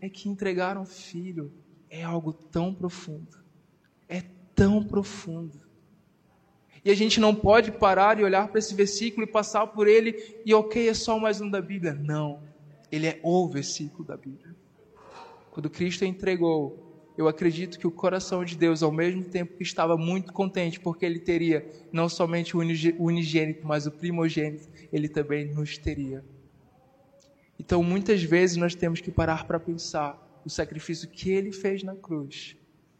É 0.00 0.08
que 0.08 0.28
entregar 0.28 0.78
um 0.78 0.84
filho 0.84 1.52
é 1.90 2.02
algo 2.02 2.32
tão 2.32 2.74
profundo, 2.74 3.38
é 4.08 4.22
tão 4.54 4.82
profundo. 4.82 5.60
E 6.84 6.90
a 6.90 6.94
gente 6.94 7.18
não 7.20 7.34
pode 7.34 7.72
parar 7.72 8.18
e 8.18 8.24
olhar 8.24 8.48
para 8.48 8.58
esse 8.58 8.74
versículo 8.74 9.24
e 9.24 9.30
passar 9.30 9.66
por 9.68 9.88
ele 9.88 10.42
e, 10.44 10.52
ok, 10.52 10.88
é 10.88 10.94
só 10.94 11.18
mais 11.18 11.40
um 11.40 11.48
da 11.48 11.62
Bíblia. 11.62 11.94
Não, 11.94 12.42
ele 12.92 13.06
é 13.06 13.20
o 13.22 13.48
versículo 13.48 14.04
da 14.04 14.16
Bíblia. 14.16 14.54
Quando 15.50 15.70
Cristo 15.70 16.04
entregou, 16.04 16.84
eu 17.16 17.28
acredito 17.28 17.78
que 17.78 17.86
o 17.86 17.90
coração 17.90 18.44
de 18.44 18.56
Deus, 18.56 18.82
ao 18.82 18.90
mesmo 18.90 19.22
tempo 19.22 19.56
que 19.56 19.62
estava 19.62 19.96
muito 19.96 20.32
contente, 20.32 20.80
porque 20.80 21.06
ele 21.06 21.20
teria 21.20 21.64
não 21.92 22.08
somente 22.08 22.56
o 22.56 22.60
unigênito, 22.98 23.66
mas 23.66 23.86
o 23.86 23.92
primogênito, 23.92 24.68
ele 24.92 25.08
também 25.08 25.46
nos 25.46 25.78
teria. 25.78 26.24
Então, 27.58 27.82
muitas 27.82 28.22
vezes 28.22 28.56
nós 28.56 28.74
temos 28.74 29.00
que 29.00 29.10
parar 29.10 29.46
para 29.46 29.60
pensar: 29.60 30.18
o 30.44 30.50
sacrifício 30.50 31.08
que 31.08 31.30
ele 31.30 31.52
fez 31.52 31.82
na 31.82 31.94
cruz 31.94 32.56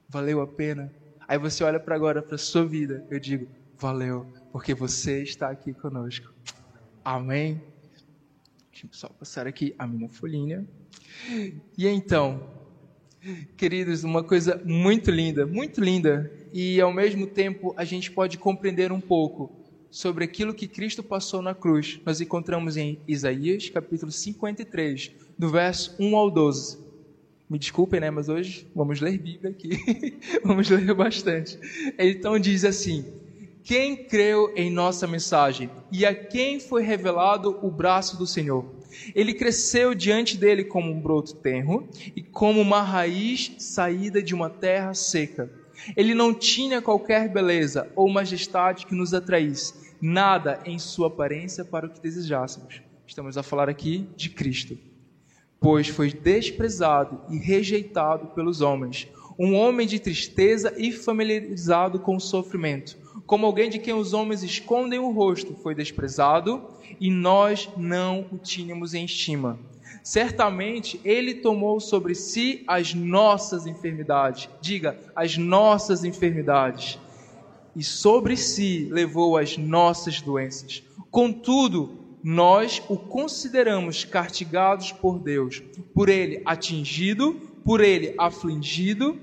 valeu 0.09 0.41
a 0.41 0.47
pena? 0.47 0.93
Aí 1.27 1.39
você 1.39 1.65
olha 1.65 1.81
para 1.81 1.95
agora, 1.95 2.23
para 2.23 2.39
sua 2.39 2.65
vida, 2.65 3.05
eu 3.11 3.19
digo: 3.19 3.49
valeu, 3.79 4.27
porque 4.53 4.75
você 4.75 5.23
está 5.23 5.51
aqui 5.51 5.73
conosco. 5.73 6.33
Amém? 7.05 7.61
Deixa 8.71 8.87
eu 8.87 8.91
só 8.93 9.09
passar 9.09 9.47
aqui 9.47 9.75
a 9.79 9.87
minha 9.87 10.09
folhinha. 10.09 10.65
E 11.77 11.87
então, 11.87 12.49
queridos, 13.57 14.05
uma 14.05 14.23
coisa 14.23 14.61
muito 14.65 15.11
linda, 15.11 15.47
muito 15.47 15.81
linda, 15.81 16.31
e 16.53 16.81
ao 16.81 16.93
mesmo 16.93 17.27
tempo 17.27 17.75
a 17.77 17.85
gente 17.85 18.11
pode 18.11 18.39
compreender 18.39 18.93
um 18.93 19.01
pouco 19.01 19.64
sobre 19.95 20.25
aquilo 20.25 20.53
que 20.53 20.67
Cristo 20.67 21.05
passou 21.05 21.41
na 21.41 21.55
cruz. 21.55 22.01
Nós 22.05 22.21
encontramos 22.21 22.77
em 22.77 22.99
Isaías, 23.07 23.71
capítulo 23.71 24.11
53, 24.11 25.13
do 25.39 25.49
verso 25.49 25.95
1 26.01 26.17
ao 26.17 26.29
12. 26.29 26.79
Me 27.49 27.61
desculpem, 27.61 28.01
né, 28.01 28.11
mas 28.11 28.29
hoje 28.29 28.67
vamos 28.75 29.01
ler 29.01 29.17
Bíblia 29.19 29.53
aqui. 29.53 30.19
vamos 30.43 30.69
ler 30.69 30.93
bastante. 30.95 31.57
Então 31.97 32.37
diz 32.41 32.65
assim: 32.65 33.05
quem 33.63 33.95
creu 33.95 34.53
em 34.57 34.69
nossa 34.69 35.07
mensagem 35.07 35.71
e 35.93 36.05
a 36.05 36.13
quem 36.13 36.59
foi 36.59 36.83
revelado 36.83 37.57
o 37.63 37.71
braço 37.71 38.19
do 38.19 38.27
Senhor. 38.27 38.65
Ele 39.15 39.33
cresceu 39.33 39.95
diante 39.95 40.37
dele 40.37 40.65
como 40.65 40.91
um 40.91 41.01
broto 41.01 41.37
tenro 41.37 41.89
e 42.17 42.23
como 42.23 42.61
uma 42.61 42.83
raiz 42.83 43.55
saída 43.59 44.21
de 44.21 44.35
uma 44.35 44.51
terra 44.51 44.93
seca. 44.93 45.49
Ele 45.97 46.15
não 46.15 46.33
tinha 46.33 46.81
qualquer 46.81 47.29
beleza 47.29 47.91
ou 47.95 48.09
majestade 48.09 48.87
que 48.87 48.95
nos 48.95 49.13
atraísse, 49.13 49.84
nada 50.07 50.61
em 50.65 50.79
sua 50.79 51.07
aparência 51.07 51.65
para 51.65 51.87
o 51.87 51.91
que 51.91 52.01
desejássemos. 52.01 52.83
Estamos 53.07 53.39
a 53.39 53.43
falar 53.43 53.69
aqui 53.69 54.09
de 54.17 54.29
Cristo. 54.29 54.77
Pois 55.61 55.89
foi 55.89 56.13
desprezado 56.13 57.21
e 57.31 57.39
rejeitado 57.39 58.27
pelos 58.29 58.61
homens, 58.61 59.09
um 59.39 59.55
homem 59.55 59.87
de 59.87 59.99
tristeza 59.99 60.75
e 60.77 60.93
familiarizado 60.93 61.99
com 61.99 62.17
o 62.17 62.21
sofrimento 62.21 63.05
como 63.27 63.47
alguém 63.47 63.71
de 63.71 63.79
quem 63.79 63.95
os 63.95 64.13
homens 64.13 64.43
escondem 64.43 64.99
o 64.99 65.11
rosto, 65.11 65.55
foi 65.55 65.75
desprezado 65.75 66.63
e 67.01 67.11
nós 67.11 67.69
não 67.77 68.27
o 68.31 68.39
tínhamos 68.39 68.93
em 68.93 69.05
estima. 69.05 69.59
Certamente 70.03 71.01
ele 71.03 71.35
tomou 71.35 71.81
sobre 71.81 72.15
si 72.15 72.63
as 72.67 72.93
nossas 72.93 73.67
enfermidades, 73.67 74.51
diga, 74.61 74.99
as 75.17 75.39
nossas 75.39 76.05
enfermidades, 76.05 76.99
e 77.75 77.83
sobre 77.83 78.37
si 78.37 78.89
levou 78.91 79.37
as 79.37 79.57
nossas 79.57 80.21
doenças. 80.21 80.83
Contudo, 81.11 81.99
nós 82.23 82.83
o 82.89 82.97
consideramos 82.97 84.05
castigados 84.05 84.93
por 84.93 85.19
Deus, 85.19 85.63
por 85.95 86.09
ele 86.09 86.43
atingido, 86.45 87.35
por 87.65 87.81
ele 87.81 88.15
afligido 88.19 89.19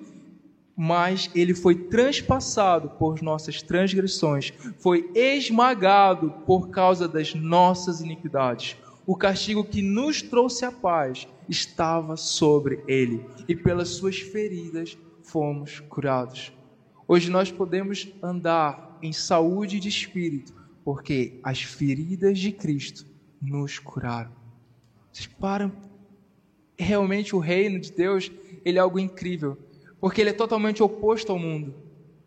mas 0.83 1.29
ele 1.35 1.53
foi 1.53 1.75
transpassado 1.75 2.89
por 2.97 3.21
nossas 3.21 3.61
transgressões, 3.61 4.51
foi 4.79 5.11
esmagado 5.13 6.31
por 6.43 6.69
causa 6.69 7.07
das 7.07 7.35
nossas 7.35 8.01
iniquidades. 8.01 8.75
O 9.05 9.15
castigo 9.15 9.63
que 9.63 9.81
nos 9.81 10.23
trouxe 10.23 10.65
a 10.65 10.71
paz 10.71 11.27
estava 11.47 12.17
sobre 12.17 12.83
ele, 12.87 13.23
e 13.47 13.55
pelas 13.55 13.89
suas 13.89 14.17
feridas 14.19 14.97
fomos 15.23 15.79
curados. 15.81 16.51
Hoje 17.07 17.29
nós 17.29 17.51
podemos 17.51 18.07
andar 18.21 18.97
em 19.01 19.11
saúde 19.11 19.79
de 19.79 19.89
espírito, 19.89 20.53
porque 20.83 21.39
as 21.43 21.61
feridas 21.61 22.39
de 22.39 22.51
Cristo 22.51 23.05
nos 23.41 23.79
curaram. 23.79 24.31
Vocês 25.11 25.27
param? 25.27 25.71
Realmente 26.77 27.35
o 27.35 27.39
reino 27.39 27.79
de 27.79 27.91
Deus, 27.91 28.31
ele 28.63 28.77
é 28.77 28.81
algo 28.81 28.99
incrível 28.99 29.57
porque 30.01 30.19
ele 30.19 30.31
é 30.31 30.33
totalmente 30.33 30.81
oposto 30.81 31.31
ao 31.31 31.37
mundo. 31.37 31.75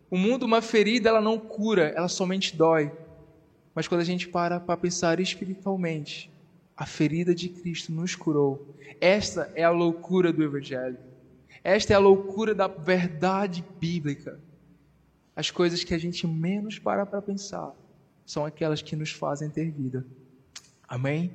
O 0.09 0.17
mundo, 0.17 0.43
uma 0.43 0.61
ferida, 0.61 1.09
ela 1.09 1.19
não 1.19 1.37
cura, 1.37 1.93
ela 1.95 2.07
somente 2.07 2.55
dói. 2.55 2.89
Mas 3.75 3.85
quando 3.85 3.99
a 3.99 4.05
gente 4.05 4.29
para 4.29 4.61
para 4.61 4.77
pensar 4.77 5.19
espiritualmente, 5.19 6.31
a 6.77 6.85
ferida 6.85 7.35
de 7.35 7.49
Cristo 7.49 7.91
nos 7.91 8.15
curou. 8.15 8.73
Esta 9.01 9.51
é 9.55 9.63
a 9.63 9.69
loucura 9.71 10.31
do 10.31 10.41
Evangelho. 10.41 10.97
Esta 11.61 11.91
é 11.91 11.95
a 11.97 11.99
loucura 11.99 12.55
da 12.55 12.67
verdade 12.67 13.65
bíblica. 13.77 14.39
As 15.35 15.51
coisas 15.51 15.83
que 15.83 15.93
a 15.93 15.97
gente 15.97 16.25
menos 16.25 16.79
para 16.79 17.05
para 17.05 17.21
pensar 17.21 17.75
são 18.25 18.45
aquelas 18.45 18.81
que 18.81 18.95
nos 18.95 19.11
fazem 19.11 19.49
ter 19.49 19.69
vida. 19.69 20.05
Amém? 20.87 21.31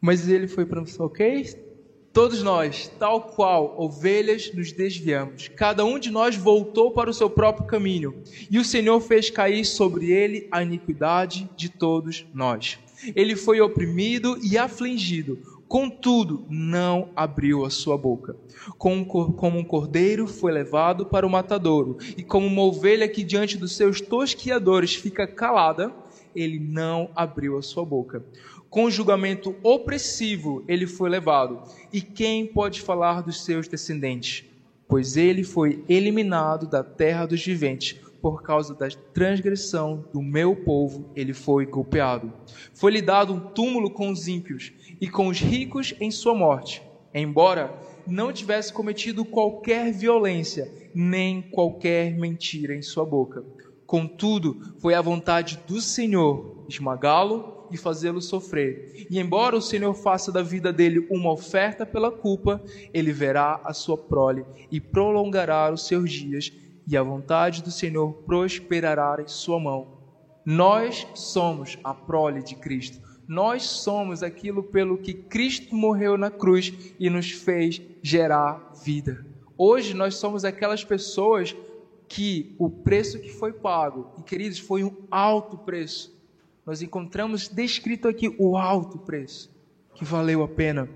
Mas 0.00 0.28
ele 0.28 0.46
foi 0.46 0.64
para 0.64 0.84
ok? 0.98 1.66
Todos 2.12 2.42
nós, 2.42 2.88
tal 2.98 3.20
qual 3.20 3.78
ovelhas, 3.78 4.50
nos 4.54 4.72
desviamos. 4.72 5.48
Cada 5.48 5.84
um 5.84 5.98
de 5.98 6.10
nós 6.10 6.34
voltou 6.34 6.90
para 6.92 7.10
o 7.10 7.14
seu 7.14 7.28
próprio 7.28 7.66
caminho, 7.66 8.22
e 8.50 8.58
o 8.58 8.64
Senhor 8.64 8.98
fez 9.00 9.28
cair 9.28 9.66
sobre 9.66 10.12
ele 10.12 10.48
a 10.50 10.62
iniquidade 10.62 11.50
de 11.54 11.68
todos 11.68 12.24
nós. 12.32 12.78
Ele 13.14 13.36
foi 13.36 13.60
oprimido 13.60 14.38
e 14.42 14.56
afligido, 14.56 15.55
contudo, 15.68 16.46
não 16.48 17.10
abriu 17.14 17.64
a 17.64 17.70
sua 17.70 17.96
boca. 17.96 18.36
Como 18.78 19.58
um 19.58 19.64
cordeiro 19.64 20.26
foi 20.26 20.52
levado 20.52 21.06
para 21.06 21.26
o 21.26 21.30
matadouro, 21.30 21.98
e 22.16 22.22
como 22.22 22.46
uma 22.46 22.62
ovelha 22.62 23.08
que 23.08 23.24
diante 23.24 23.56
dos 23.56 23.76
seus 23.76 24.00
tosquiadores 24.00 24.94
fica 24.94 25.26
calada, 25.26 25.92
ele 26.34 26.58
não 26.58 27.10
abriu 27.14 27.56
a 27.56 27.62
sua 27.62 27.84
boca. 27.84 28.24
Com 28.68 28.90
julgamento 28.90 29.54
opressivo 29.62 30.64
ele 30.68 30.86
foi 30.86 31.08
levado. 31.08 31.62
E 31.92 32.00
quem 32.00 32.46
pode 32.46 32.80
falar 32.80 33.22
dos 33.22 33.44
seus 33.44 33.68
descendentes? 33.68 34.44
Pois 34.88 35.16
ele 35.16 35.42
foi 35.42 35.82
eliminado 35.88 36.68
da 36.68 36.84
terra 36.84 37.26
dos 37.26 37.44
viventes 37.44 37.98
por 38.20 38.42
causa 38.42 38.74
da 38.74 38.88
transgressão 39.14 40.04
do 40.12 40.20
meu 40.20 40.56
povo, 40.56 41.08
ele 41.14 41.32
foi 41.32 41.64
golpeado. 41.64 42.32
Foi-lhe 42.74 43.00
dado 43.00 43.32
um 43.32 43.38
túmulo 43.38 43.90
com 43.90 44.10
os 44.10 44.26
ímpios 44.26 44.72
e 45.00 45.08
com 45.08 45.28
os 45.28 45.40
ricos 45.40 45.94
em 46.00 46.10
sua 46.10 46.34
morte, 46.34 46.82
embora 47.12 47.74
não 48.06 48.32
tivesse 48.32 48.72
cometido 48.72 49.24
qualquer 49.24 49.92
violência, 49.92 50.70
nem 50.94 51.42
qualquer 51.42 52.14
mentira 52.14 52.74
em 52.74 52.82
sua 52.82 53.04
boca. 53.04 53.44
Contudo, 53.86 54.74
foi 54.80 54.94
a 54.94 55.00
vontade 55.00 55.60
do 55.66 55.80
Senhor 55.80 56.64
esmagá-lo 56.68 57.68
e 57.70 57.76
fazê-lo 57.76 58.20
sofrer. 58.20 59.06
E 59.10 59.18
embora 59.18 59.56
o 59.56 59.62
Senhor 59.62 59.94
faça 59.94 60.32
da 60.32 60.42
vida 60.42 60.72
dele 60.72 61.06
uma 61.10 61.32
oferta 61.32 61.84
pela 61.84 62.10
culpa, 62.10 62.62
ele 62.92 63.12
verá 63.12 63.60
a 63.64 63.72
sua 63.72 63.96
prole 63.96 64.44
e 64.70 64.80
prolongará 64.80 65.72
os 65.72 65.86
seus 65.86 66.12
dias 66.12 66.52
e 66.86 66.96
a 66.96 67.02
vontade 67.02 67.62
do 67.62 67.70
Senhor 67.70 68.12
prosperará 68.24 69.16
em 69.20 69.26
sua 69.28 69.58
mão. 69.58 69.96
Nós 70.44 71.06
somos 71.14 71.76
a 71.82 71.92
prole 71.92 72.42
de 72.42 72.54
Cristo. 72.54 73.05
Nós 73.28 73.64
somos 73.64 74.22
aquilo 74.22 74.62
pelo 74.62 74.98
que 74.98 75.12
Cristo 75.12 75.74
morreu 75.74 76.16
na 76.16 76.30
cruz 76.30 76.72
e 76.98 77.10
nos 77.10 77.30
fez 77.32 77.82
gerar 78.00 78.72
vida. 78.84 79.26
Hoje 79.58 79.94
nós 79.94 80.14
somos 80.14 80.44
aquelas 80.44 80.84
pessoas 80.84 81.56
que 82.06 82.54
o 82.56 82.70
preço 82.70 83.18
que 83.18 83.32
foi 83.32 83.52
pago, 83.52 84.12
e 84.16 84.22
queridos, 84.22 84.60
foi 84.60 84.84
um 84.84 84.94
alto 85.10 85.58
preço. 85.58 86.14
Nós 86.64 86.82
encontramos 86.82 87.48
descrito 87.48 88.06
aqui 88.06 88.32
o 88.38 88.56
alto 88.56 88.96
preço 88.98 89.50
que 89.94 90.04
valeu 90.04 90.44
a 90.44 90.48
pena. 90.48 90.88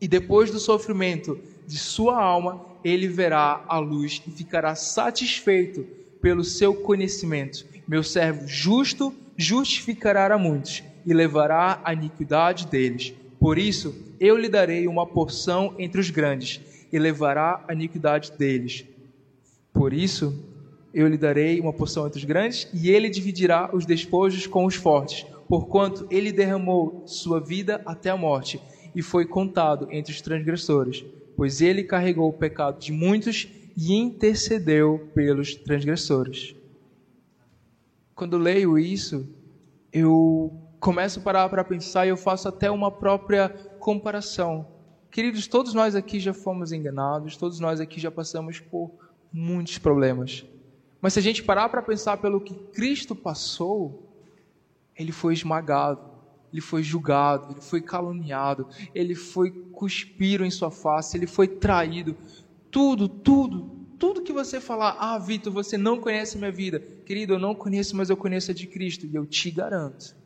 E 0.00 0.08
depois 0.08 0.50
do 0.50 0.58
sofrimento 0.58 1.38
de 1.68 1.78
sua 1.78 2.20
alma, 2.20 2.64
ele 2.82 3.06
verá 3.06 3.64
a 3.68 3.78
luz 3.78 4.20
e 4.26 4.30
ficará 4.32 4.74
satisfeito 4.74 5.86
pelo 6.20 6.42
seu 6.42 6.74
conhecimento. 6.74 7.64
Meu 7.86 8.02
servo 8.02 8.48
justo 8.48 9.14
justificará 9.36 10.34
a 10.34 10.38
muitos 10.38 10.82
e 11.04 11.12
levará 11.12 11.80
a 11.84 11.92
iniquidade 11.92 12.66
deles. 12.66 13.14
Por 13.38 13.58
isso, 13.58 13.94
eu 14.18 14.36
lhe 14.36 14.48
darei 14.48 14.86
uma 14.86 15.06
porção 15.06 15.74
entre 15.78 16.00
os 16.00 16.10
grandes 16.10 16.60
e 16.92 16.98
levará 16.98 17.64
a 17.66 17.72
iniquidade 17.72 18.32
deles. 18.32 18.84
Por 19.72 19.92
isso, 19.92 20.44
eu 20.92 21.06
lhe 21.06 21.16
darei 21.16 21.60
uma 21.60 21.72
porção 21.72 22.06
entre 22.06 22.18
os 22.18 22.24
grandes 22.24 22.68
e 22.74 22.90
ele 22.90 23.08
dividirá 23.08 23.70
os 23.72 23.86
despojos 23.86 24.46
com 24.46 24.66
os 24.66 24.74
fortes, 24.74 25.24
porquanto 25.48 26.06
ele 26.10 26.32
derramou 26.32 27.02
sua 27.06 27.40
vida 27.40 27.80
até 27.86 28.10
a 28.10 28.16
morte 28.16 28.60
e 28.94 29.02
foi 29.02 29.24
contado 29.24 29.88
entre 29.90 30.12
os 30.12 30.20
transgressores 30.20 31.04
pois 31.40 31.62
ele 31.62 31.84
carregou 31.84 32.28
o 32.28 32.34
pecado 32.34 32.78
de 32.78 32.92
muitos 32.92 33.48
e 33.74 33.94
intercedeu 33.94 35.10
pelos 35.14 35.54
transgressores. 35.54 36.54
Quando 38.14 38.36
leio 38.36 38.78
isso, 38.78 39.26
eu 39.90 40.52
começo 40.80 41.20
a 41.20 41.22
parar 41.22 41.48
para 41.50 41.62
pensar 41.62 42.06
e 42.06 42.08
eu 42.08 42.16
faço 42.16 42.48
até 42.48 42.70
uma 42.70 42.90
própria 42.90 43.50
comparação. 43.78 44.66
Queridos, 45.10 45.46
todos 45.46 45.74
nós 45.74 45.94
aqui 45.94 46.18
já 46.18 46.32
fomos 46.32 46.72
enganados, 46.72 47.36
todos 47.36 47.60
nós 47.60 47.80
aqui 47.80 48.00
já 48.00 48.10
passamos 48.10 48.58
por 48.58 48.90
muitos 49.30 49.76
problemas. 49.76 50.44
Mas 51.00 51.12
se 51.12 51.18
a 51.18 51.22
gente 51.22 51.42
parar 51.42 51.68
para 51.68 51.82
pensar 51.82 52.16
pelo 52.16 52.40
que 52.40 52.54
Cristo 52.54 53.14
passou, 53.14 54.10
ele 54.96 55.12
foi 55.12 55.34
esmagado, 55.34 56.00
ele 56.50 56.62
foi 56.62 56.82
julgado, 56.82 57.52
ele 57.52 57.60
foi 57.60 57.82
caluniado, 57.82 58.66
ele 58.94 59.14
foi 59.14 59.50
cuspido 59.50 60.44
em 60.44 60.50
sua 60.50 60.70
face, 60.70 61.16
ele 61.16 61.26
foi 61.26 61.46
traído. 61.46 62.16
Tudo, 62.70 63.06
tudo, 63.06 63.70
tudo 63.98 64.22
que 64.22 64.32
você 64.32 64.60
falar, 64.60 64.96
ah, 64.98 65.18
Vitor, 65.18 65.52
você 65.52 65.76
não 65.76 66.00
conhece 66.00 66.38
minha 66.38 66.52
vida. 66.52 66.80
Querido, 67.04 67.34
eu 67.34 67.38
não 67.38 67.54
conheço, 67.54 67.96
mas 67.96 68.08
eu 68.08 68.16
conheço 68.16 68.50
a 68.50 68.54
de 68.54 68.66
Cristo. 68.66 69.06
E 69.06 69.14
eu 69.14 69.26
te 69.26 69.50
garanto 69.50 70.19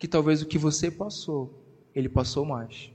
que 0.00 0.08
talvez 0.08 0.40
o 0.40 0.46
que 0.46 0.56
você 0.56 0.90
passou, 0.90 1.62
ele 1.94 2.08
passou 2.08 2.46
mais. 2.46 2.90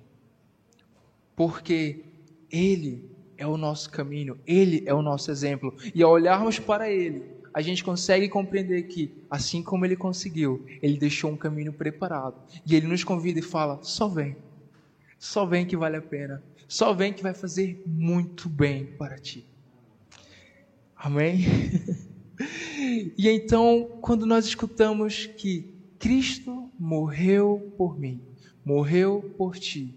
Porque 1.36 2.04
ele 2.50 3.08
é 3.38 3.46
o 3.46 3.58
nosso 3.58 3.92
caminho, 3.92 4.40
ele 4.46 4.84
é 4.88 4.94
o 4.94 5.04
nosso 5.04 5.30
exemplo. 5.30 5.76
E 5.94 6.02
ao 6.02 6.12
olharmos 6.12 6.58
para 6.58 6.90
ele, 6.90 7.24
a 7.54 7.62
gente 7.62 7.84
consegue 7.84 8.28
compreender 8.28 8.82
que, 8.88 9.14
assim 9.30 9.62
como 9.62 9.86
ele 9.86 9.96
conseguiu, 9.96 10.66
ele 10.82 10.98
deixou 10.98 11.30
um 11.32 11.38
caminho 11.38 11.72
preparado. 11.72 12.42
E 12.66 12.76
ele 12.76 12.88
nos 12.88 13.04
convida 13.04 13.38
e 13.38 13.44
fala: 13.44 13.80
só 13.84 14.08
vem, 14.08 14.36
só 15.20 15.46
vem 15.46 15.64
que 15.64 15.78
vale 15.78 15.98
a 15.98 16.02
pena, 16.02 16.44
só 16.68 16.92
vem 16.92 17.14
que 17.14 17.22
vai 17.22 17.36
fazer 17.36 17.84
muito 17.86 18.50
bem 18.50 18.84
para 18.98 19.20
ti. 19.20 19.46
Amém? 20.96 21.46
e 23.16 23.30
então, 23.30 24.00
quando 24.02 24.26
nós 24.26 24.48
escutamos 24.48 25.28
que 25.28 25.72
Cristo 26.00 26.65
morreu 26.80 27.74
por 27.78 28.00
mim, 28.00 28.22
morreu 28.64 29.34
por 29.38 29.58
ti, 29.58 29.94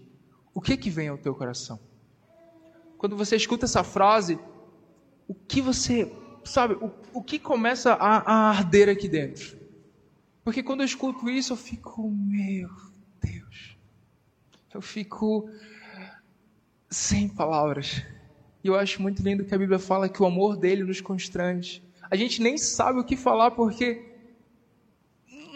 o 0.53 0.61
que 0.61 0.75
que 0.75 0.89
vem 0.89 1.07
ao 1.07 1.17
teu 1.17 1.33
coração? 1.35 1.79
Quando 2.97 3.15
você 3.15 3.35
escuta 3.35 3.65
essa 3.65 3.83
frase, 3.83 4.37
o 5.27 5.33
que 5.33 5.61
você 5.61 6.11
sabe, 6.43 6.73
o, 6.75 6.91
o 7.13 7.23
que 7.23 7.39
começa 7.39 7.93
a, 7.93 8.17
a 8.17 8.49
arder 8.49 8.89
aqui 8.89 9.07
dentro? 9.07 9.57
Porque 10.43 10.63
quando 10.63 10.81
eu 10.81 10.85
escuto 10.85 11.29
isso, 11.29 11.53
eu 11.53 11.57
fico, 11.57 12.09
meu 12.09 12.69
Deus, 13.21 13.77
eu 14.73 14.81
fico 14.81 15.49
sem 16.89 17.29
palavras. 17.29 18.03
E 18.63 18.67
eu 18.67 18.75
acho 18.75 19.01
muito 19.01 19.21
lindo 19.21 19.45
que 19.45 19.53
a 19.53 19.57
Bíblia 19.57 19.79
fala 19.79 20.09
que 20.09 20.21
o 20.21 20.25
amor 20.25 20.57
dele 20.57 20.83
nos 20.83 20.99
constrange. 20.99 21.83
A 22.09 22.15
gente 22.15 22.41
nem 22.41 22.57
sabe 22.57 22.99
o 22.99 23.03
que 23.03 23.15
falar 23.15 23.51
porque 23.51 24.08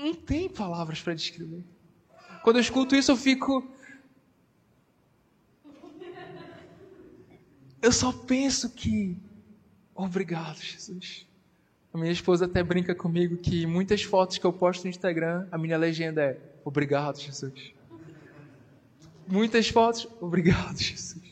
não 0.04 0.14
tem 0.14 0.50
palavras 0.50 1.02
para 1.02 1.14
descrever. 1.14 1.64
Quando 2.44 2.58
eu 2.58 2.62
escuto 2.62 2.96
isso, 2.96 3.12
eu 3.12 3.18
fico. 3.18 3.68
Eu 7.82 7.92
só 7.92 8.12
penso 8.12 8.70
que 8.70 9.18
Obrigado, 9.96 10.60
Jesus. 10.60 11.28
A 11.94 11.98
minha 11.98 12.12
esposa 12.12 12.46
até 12.46 12.64
brinca 12.64 12.96
comigo 12.96 13.38
que 13.38 13.68
muitas 13.68 14.02
fotos 14.02 14.40
que 14.40 14.46
eu 14.46 14.52
posto 14.52 14.84
no 14.84 14.90
Instagram, 14.90 15.48
a 15.52 15.58
minha 15.58 15.78
legenda 15.78 16.22
é 16.24 16.40
Obrigado, 16.66 17.20
Jesus. 17.20 17.74
Muitas 19.28 19.68
fotos, 19.68 20.08
obrigado, 20.20 20.78
Jesus. 20.78 21.23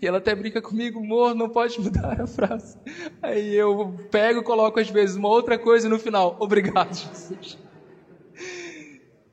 E 0.00 0.06
ela 0.06 0.18
até 0.18 0.34
brinca 0.34 0.62
comigo, 0.62 1.00
amor, 1.00 1.34
não 1.34 1.48
pode 1.48 1.80
mudar 1.80 2.20
a 2.20 2.26
frase. 2.26 2.78
Aí 3.20 3.54
eu 3.54 3.94
pego 4.10 4.40
e 4.40 4.44
coloco 4.44 4.78
às 4.78 4.88
vezes 4.88 5.16
uma 5.16 5.28
outra 5.28 5.58
coisa 5.58 5.88
no 5.88 5.98
final, 5.98 6.36
obrigado, 6.38 6.94
Jesus. 6.94 7.58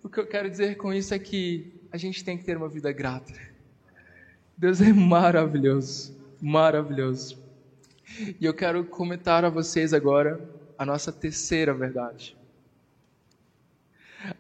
O 0.03 0.09
que 0.09 0.19
eu 0.19 0.27
quero 0.27 0.49
dizer 0.49 0.75
com 0.75 0.93
isso 0.93 1.13
é 1.13 1.19
que 1.19 1.71
a 1.91 1.97
gente 1.97 2.23
tem 2.23 2.37
que 2.37 2.43
ter 2.43 2.57
uma 2.57 2.67
vida 2.67 2.91
grata. 2.91 3.33
Deus 4.57 4.81
é 4.81 4.91
maravilhoso, 4.91 6.15
maravilhoso. 6.41 7.41
E 8.39 8.45
eu 8.45 8.53
quero 8.53 8.83
comentar 8.85 9.45
a 9.45 9.49
vocês 9.49 9.93
agora 9.93 10.39
a 10.77 10.85
nossa 10.85 11.11
terceira 11.11 11.73
verdade. 11.73 12.35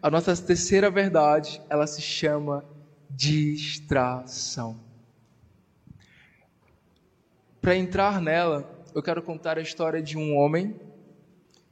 A 0.01 0.09
nossa 0.09 0.35
terceira 0.35 0.89
verdade, 0.89 1.61
ela 1.69 1.85
se 1.87 2.01
chama 2.01 2.65
distração. 3.09 4.82
Para 7.63 7.77
entrar 7.77 8.21
nela, 8.21 8.69
eu 8.93 9.01
quero 9.01 9.21
contar 9.21 9.57
a 9.57 9.61
história 9.61 10.01
de 10.01 10.17
um 10.17 10.35
homem 10.35 10.75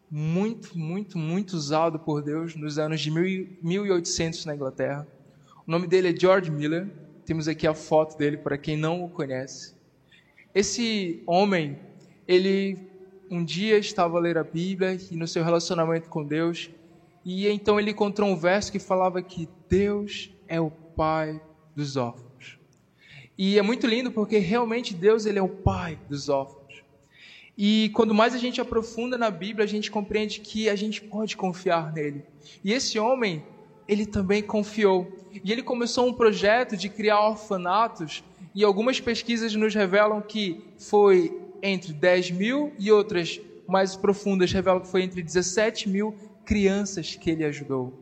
muito, 0.10 0.80
muito, 0.80 1.18
muito 1.18 1.52
usado 1.52 2.00
por 2.00 2.24
Deus 2.24 2.56
nos 2.56 2.80
anos 2.80 3.02
de 3.02 3.12
1800 3.12 4.46
na 4.46 4.56
Inglaterra. 4.56 5.06
O 5.68 5.70
nome 5.70 5.88
dele 5.88 6.08
é 6.08 6.16
George 6.18 6.50
Miller. 6.50 6.88
Temos 7.26 7.46
aqui 7.46 7.68
a 7.68 7.74
foto 7.74 8.18
dele 8.18 8.38
para 8.38 8.58
quem 8.58 8.78
não 8.78 9.04
o 9.04 9.10
conhece. 9.10 9.76
Esse 10.56 11.22
homem 11.28 11.78
ele 12.26 12.78
um 13.30 13.44
dia 13.44 13.78
estava 13.78 14.18
a 14.18 14.22
ler 14.22 14.38
a 14.38 14.46
Bíblia 14.46 14.98
e 15.12 15.18
no 15.18 15.28
seu 15.28 15.44
relacionamento 15.44 16.08
com 16.08 16.24
Deus, 16.24 16.72
e 17.26 17.50
então 17.50 17.78
ele 17.78 17.92
encontrou 17.92 18.30
um 18.30 18.36
verso 18.38 18.72
que 18.72 18.80
falava 18.80 19.22
que 19.22 19.50
Deus 19.68 20.32
é 20.48 20.58
o 20.58 20.72
pai 20.72 21.42
dos 21.76 21.98
órfãos. 21.98 22.31
E 23.44 23.58
é 23.58 23.62
muito 23.64 23.88
lindo 23.88 24.12
porque 24.12 24.38
realmente 24.38 24.94
Deus 24.94 25.26
ele 25.26 25.40
é 25.40 25.42
o 25.42 25.50
pai 25.50 25.98
dos 26.08 26.30
órfãos. 26.30 26.84
E 27.58 27.90
quando 27.96 28.14
mais 28.14 28.36
a 28.36 28.38
gente 28.38 28.62
aprofunda 28.62 29.18
na 29.18 29.32
Bíblia, 29.32 29.66
a 29.66 29.68
gente 29.68 29.90
compreende 29.90 30.42
que 30.42 30.70
a 30.70 30.76
gente 30.76 31.02
pode 31.02 31.36
confiar 31.36 31.92
nele. 31.92 32.24
E 32.64 32.72
esse 32.72 33.00
homem, 33.00 33.44
ele 33.88 34.06
também 34.06 34.44
confiou. 34.44 35.12
E 35.44 35.52
ele 35.52 35.64
começou 35.64 36.08
um 36.08 36.14
projeto 36.14 36.78
de 36.78 36.88
criar 36.88 37.20
orfanatos, 37.20 38.24
e 38.54 38.64
algumas 38.64 39.00
pesquisas 39.00 39.56
nos 39.56 39.74
revelam 39.74 40.22
que 40.22 40.62
foi 40.78 41.36
entre 41.64 41.94
10 41.94 42.30
mil 42.30 42.72
e 42.78 42.92
outras 42.92 43.42
mais 43.68 43.96
profundas 43.96 44.52
revelam 44.52 44.82
que 44.82 44.88
foi 44.88 45.02
entre 45.02 45.24
17 45.24 45.90
mil 45.90 46.14
crianças 46.46 47.16
que 47.16 47.32
ele 47.32 47.44
ajudou. 47.44 48.01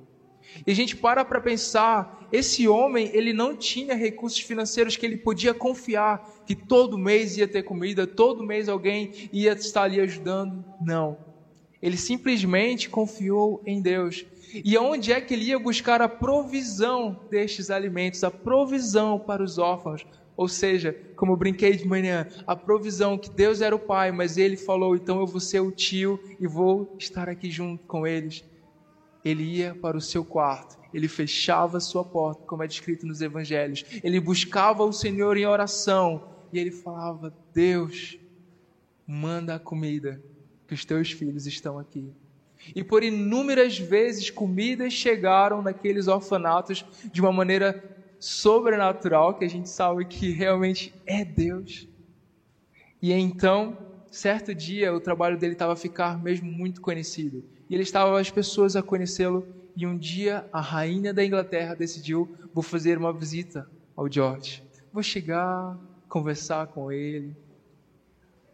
E 0.66 0.72
a 0.72 0.76
gente 0.76 0.96
para 0.96 1.24
para 1.26 1.42
pensar, 1.42 2.08
esse 2.32 2.68
homem, 2.68 3.10
ele 3.14 3.34
não 3.34 3.56
tinha 3.56 3.96
recursos 3.96 4.40
financeiros 4.40 4.96
que 4.96 5.06
ele 5.06 5.18
podia 5.18 5.54
confiar, 5.54 6.22
que 6.46 6.56
todo 6.56 6.98
mês 6.98 7.36
ia 7.38 7.48
ter 7.48 7.64
comida, 7.64 8.06
todo 8.08 8.44
mês 8.44 8.68
alguém 8.70 9.10
ia 9.32 9.54
estar 9.54 9.84
ali 9.84 10.00
ajudando. 10.00 10.66
Não. 10.80 11.18
Ele 11.82 11.98
simplesmente 11.98 12.90
confiou 12.90 13.62
em 13.66 13.82
Deus. 13.82 14.26
E 14.66 14.76
aonde 14.76 15.12
é 15.12 15.22
que 15.22 15.34
ele 15.34 15.46
ia 15.46 15.60
buscar 15.60 16.02
a 16.02 16.10
provisão 16.10 17.18
destes 17.30 17.70
alimentos, 17.70 18.24
a 18.24 18.32
provisão 18.32 19.20
para 19.20 19.44
os 19.44 19.58
órfãos? 19.58 20.04
Ou 20.36 20.48
seja, 20.48 20.96
como 21.16 21.34
eu 21.34 21.38
brinquei 21.38 21.76
de 21.76 21.86
manhã, 21.86 22.26
a 22.48 22.56
provisão 22.56 23.18
que 23.18 23.30
Deus 23.30 23.62
era 23.62 23.76
o 23.76 23.80
pai, 23.80 24.12
mas 24.12 24.38
ele 24.38 24.58
falou: 24.58 24.96
então 24.96 25.20
eu 25.20 25.28
vou 25.28 25.40
ser 25.40 25.60
o 25.60 25.72
tio 25.72 26.20
e 26.40 26.48
vou 26.48 26.90
estar 26.98 27.30
aqui 27.30 27.50
junto 27.52 27.84
com 27.88 28.06
eles. 28.08 28.44
Ele 29.30 29.44
ia 29.44 29.76
para 29.76 29.98
o 29.98 30.02
seu 30.02 30.24
quarto, 30.26 30.78
ele 30.94 31.08
fechava 31.08 31.80
sua 31.80 32.04
porta, 32.04 32.44
como 32.46 32.64
é 32.64 32.68
descrito 32.68 33.06
nos 33.06 33.22
evangelhos. 33.22 33.84
Ele 34.04 34.20
buscava 34.20 34.84
o 34.84 34.92
Senhor 34.92 35.38
em 35.38 35.46
oração 35.46 36.28
e 36.52 36.60
ele 36.60 36.72
falava: 36.72 37.34
Deus, 37.54 38.18
manda 39.06 39.56
a 39.56 39.60
comida, 39.60 40.22
que 40.68 40.74
os 40.74 40.86
teus 40.86 41.12
filhos 41.12 41.46
estão 41.46 41.78
aqui. 41.78 42.12
E 42.76 42.84
por 42.84 43.04
inúmeras 43.04 43.78
vezes 43.78 44.30
comidas 44.30 44.94
chegaram 44.94 45.62
naqueles 45.62 46.08
orfanatos 46.08 46.86
de 47.12 47.22
uma 47.22 47.32
maneira 47.32 47.84
sobrenatural, 48.20 49.36
que 49.36 49.46
a 49.46 49.50
gente 49.50 49.70
sabe 49.70 50.06
que 50.06 50.32
realmente 50.32 50.94
é 51.06 51.24
Deus. 51.24 51.88
E 53.02 53.14
então, 53.14 53.78
certo 54.12 54.54
dia, 54.54 54.94
o 54.94 55.00
trabalho 55.00 55.38
dele 55.38 55.54
estava 55.54 55.74
a 55.74 55.78
ficar 55.78 56.22
mesmo 56.22 56.52
muito 56.52 56.82
conhecido. 56.82 57.44
E 57.70 57.76
ele 57.76 57.84
estava 57.84 58.20
as 58.20 58.32
pessoas 58.32 58.76
a 58.76 58.82
conhecê-lo. 58.82 59.48
E 59.76 59.86
um 59.86 59.98
dia, 59.98 60.46
a 60.52 60.60
rainha 60.60 61.14
da 61.14 61.24
Inglaterra 61.24 61.76
decidiu: 61.76 62.30
vou 62.54 62.64
fazer 62.64 62.98
uma 62.98 63.14
visita 63.14 63.70
ao 63.96 64.12
George. 64.12 64.64
Vou 64.92 65.04
chegar, 65.04 65.78
conversar 66.08 66.68
com 66.68 66.92
ele. 66.92 67.36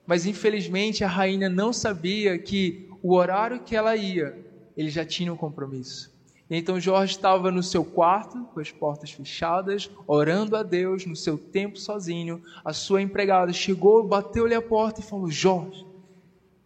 Mas 0.06 0.26
infelizmente 0.26 1.04
a 1.04 1.08
rainha 1.08 1.50
não 1.50 1.74
sabia 1.74 2.38
que 2.38 2.88
o 3.02 3.16
horário 3.16 3.62
que 3.62 3.76
ela 3.76 3.96
ia, 3.96 4.38
ele 4.76 4.90
já 4.90 5.06
tinha 5.06 5.34
um 5.34 5.38
compromisso. 5.38 6.14
Então 6.48 6.80
Jorge 6.80 7.16
estava 7.16 7.50
no 7.50 7.64
seu 7.64 7.84
quarto, 7.84 8.44
com 8.54 8.60
as 8.60 8.72
portas 8.72 9.12
fechadas, 9.12 9.90
orando 10.06 10.56
a 10.56 10.62
Deus 10.62 11.06
no 11.06 11.16
seu 11.16 11.38
tempo 11.38 11.80
sozinho. 11.80 12.44
A 12.64 12.72
sua 12.72 13.02
empregada 13.02 13.52
chegou, 13.52 14.04
bateu-lhe 14.04 14.54
a 14.54 14.62
porta 14.62 15.02
e 15.02 15.04
falou: 15.04 15.32
Jorge, 15.32 15.84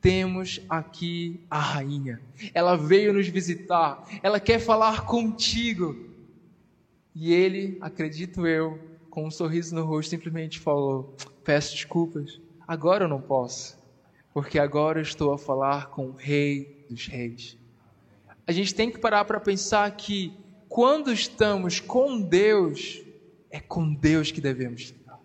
temos 0.01 0.62
aqui 0.69 1.41
a 1.49 1.59
rainha. 1.59 2.21
Ela 2.53 2.75
veio 2.75 3.13
nos 3.13 3.27
visitar. 3.27 4.03
Ela 4.23 4.39
quer 4.39 4.59
falar 4.59 5.05
contigo. 5.05 6.07
E 7.13 7.33
ele, 7.33 7.77
acredito 7.81 8.47
eu, 8.47 8.79
com 9.09 9.27
um 9.27 9.31
sorriso 9.31 9.75
no 9.75 9.83
rosto, 9.83 10.12
simplesmente 10.12 10.59
falou: 10.59 11.15
Peço 11.43 11.73
desculpas, 11.75 12.39
agora 12.67 13.05
eu 13.05 13.09
não 13.09 13.19
posso 13.19 13.79
porque 14.33 14.59
agora 14.59 14.99
eu 14.99 15.03
estou 15.03 15.33
a 15.33 15.38
falar 15.38 15.89
com 15.89 16.07
o 16.07 16.13
Rei 16.13 16.85
dos 16.89 17.07
Reis. 17.07 17.57
A 18.45 18.51
gente 18.51 18.73
tem 18.73 18.91
que 18.91 18.97
parar 18.97 19.25
para 19.25 19.39
pensar 19.39 19.89
que 19.95 20.33
quando 20.67 21.12
estamos 21.12 21.79
com 21.79 22.21
Deus, 22.21 23.01
é 23.51 23.59
com 23.59 23.93
Deus 23.93 24.31
que 24.31 24.41
devemos 24.41 24.81
estar. 24.81 25.19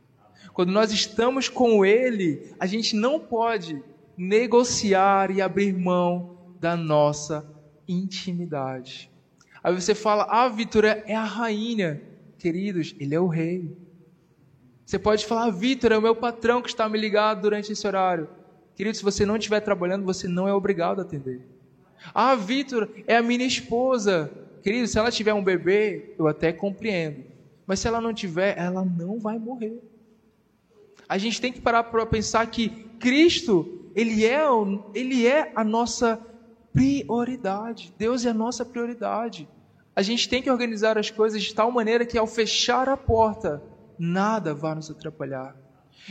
Quando 0.52 0.72
nós 0.72 0.92
estamos 0.92 1.48
com 1.48 1.84
Ele, 1.84 2.54
a 2.58 2.66
gente 2.66 2.96
não 2.96 3.20
pode 3.20 3.82
negociar 4.16 5.30
e 5.30 5.40
abrir 5.40 5.72
mão 5.72 6.56
da 6.60 6.76
nossa 6.76 7.46
intimidade. 7.86 9.10
Aí 9.62 9.74
você 9.74 9.94
fala, 9.94 10.26
ah, 10.28 10.48
Vitor 10.48 10.84
é 10.84 11.14
a 11.14 11.24
rainha. 11.24 12.02
Queridos, 12.38 12.94
ele 12.98 13.14
é 13.14 13.20
o 13.20 13.26
rei. 13.26 13.74
Você 14.84 14.98
pode 14.98 15.24
falar, 15.24 15.50
Vitor 15.50 15.92
é 15.92 15.98
o 15.98 16.02
meu 16.02 16.14
patrão 16.14 16.60
que 16.60 16.68
está 16.68 16.88
me 16.88 16.98
ligado 16.98 17.42
durante 17.42 17.72
esse 17.72 17.86
horário. 17.86 18.28
Querido, 18.76 18.96
se 18.96 19.02
você 19.02 19.24
não 19.24 19.36
estiver 19.36 19.60
trabalhando, 19.60 20.04
você 20.04 20.28
não 20.28 20.46
é 20.46 20.52
obrigado 20.52 20.98
a 20.98 21.02
atender. 21.02 21.40
Ah, 22.12 22.34
Vitor, 22.34 22.90
é 23.06 23.16
a 23.16 23.22
minha 23.22 23.46
esposa. 23.46 24.30
Querido, 24.62 24.86
se 24.86 24.98
ela 24.98 25.10
tiver 25.10 25.32
um 25.32 25.42
bebê, 25.42 26.14
eu 26.18 26.26
até 26.26 26.52
compreendo. 26.52 27.24
Mas 27.66 27.80
se 27.80 27.88
ela 27.88 28.00
não 28.00 28.12
tiver, 28.12 28.58
ela 28.58 28.84
não 28.84 29.18
vai 29.18 29.38
morrer. 29.38 29.80
A 31.08 31.16
gente 31.16 31.40
tem 31.40 31.52
que 31.52 31.60
parar 31.60 31.84
para 31.84 32.04
pensar 32.04 32.46
que 32.46 32.68
Cristo, 32.98 33.83
ele 33.94 34.24
é, 34.24 34.42
ele 34.94 35.26
é 35.26 35.52
a 35.54 35.62
nossa 35.62 36.20
prioridade. 36.72 37.94
Deus 37.96 38.26
é 38.26 38.30
a 38.30 38.34
nossa 38.34 38.64
prioridade. 38.64 39.48
A 39.94 40.02
gente 40.02 40.28
tem 40.28 40.42
que 40.42 40.50
organizar 40.50 40.98
as 40.98 41.10
coisas 41.10 41.42
de 41.42 41.54
tal 41.54 41.70
maneira 41.70 42.04
que 42.04 42.18
ao 42.18 42.26
fechar 42.26 42.88
a 42.88 42.96
porta, 42.96 43.62
nada 43.96 44.52
vai 44.52 44.74
nos 44.74 44.90
atrapalhar. 44.90 45.56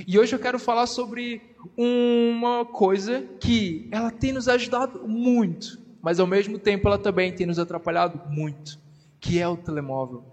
E 0.07 0.17
hoje 0.17 0.33
eu 0.33 0.39
quero 0.39 0.57
falar 0.57 0.87
sobre 0.87 1.41
uma 1.77 2.65
coisa 2.65 3.21
que 3.39 3.87
ela 3.91 4.09
tem 4.09 4.31
nos 4.31 4.47
ajudado 4.47 5.07
muito, 5.07 5.79
mas 6.01 6.19
ao 6.19 6.25
mesmo 6.25 6.57
tempo 6.57 6.87
ela 6.87 6.97
também 6.97 7.33
tem 7.33 7.45
nos 7.45 7.59
atrapalhado 7.59 8.21
muito, 8.29 8.79
que 9.19 9.39
é 9.39 9.47
o 9.47 9.57
telemóvel. 9.57 10.23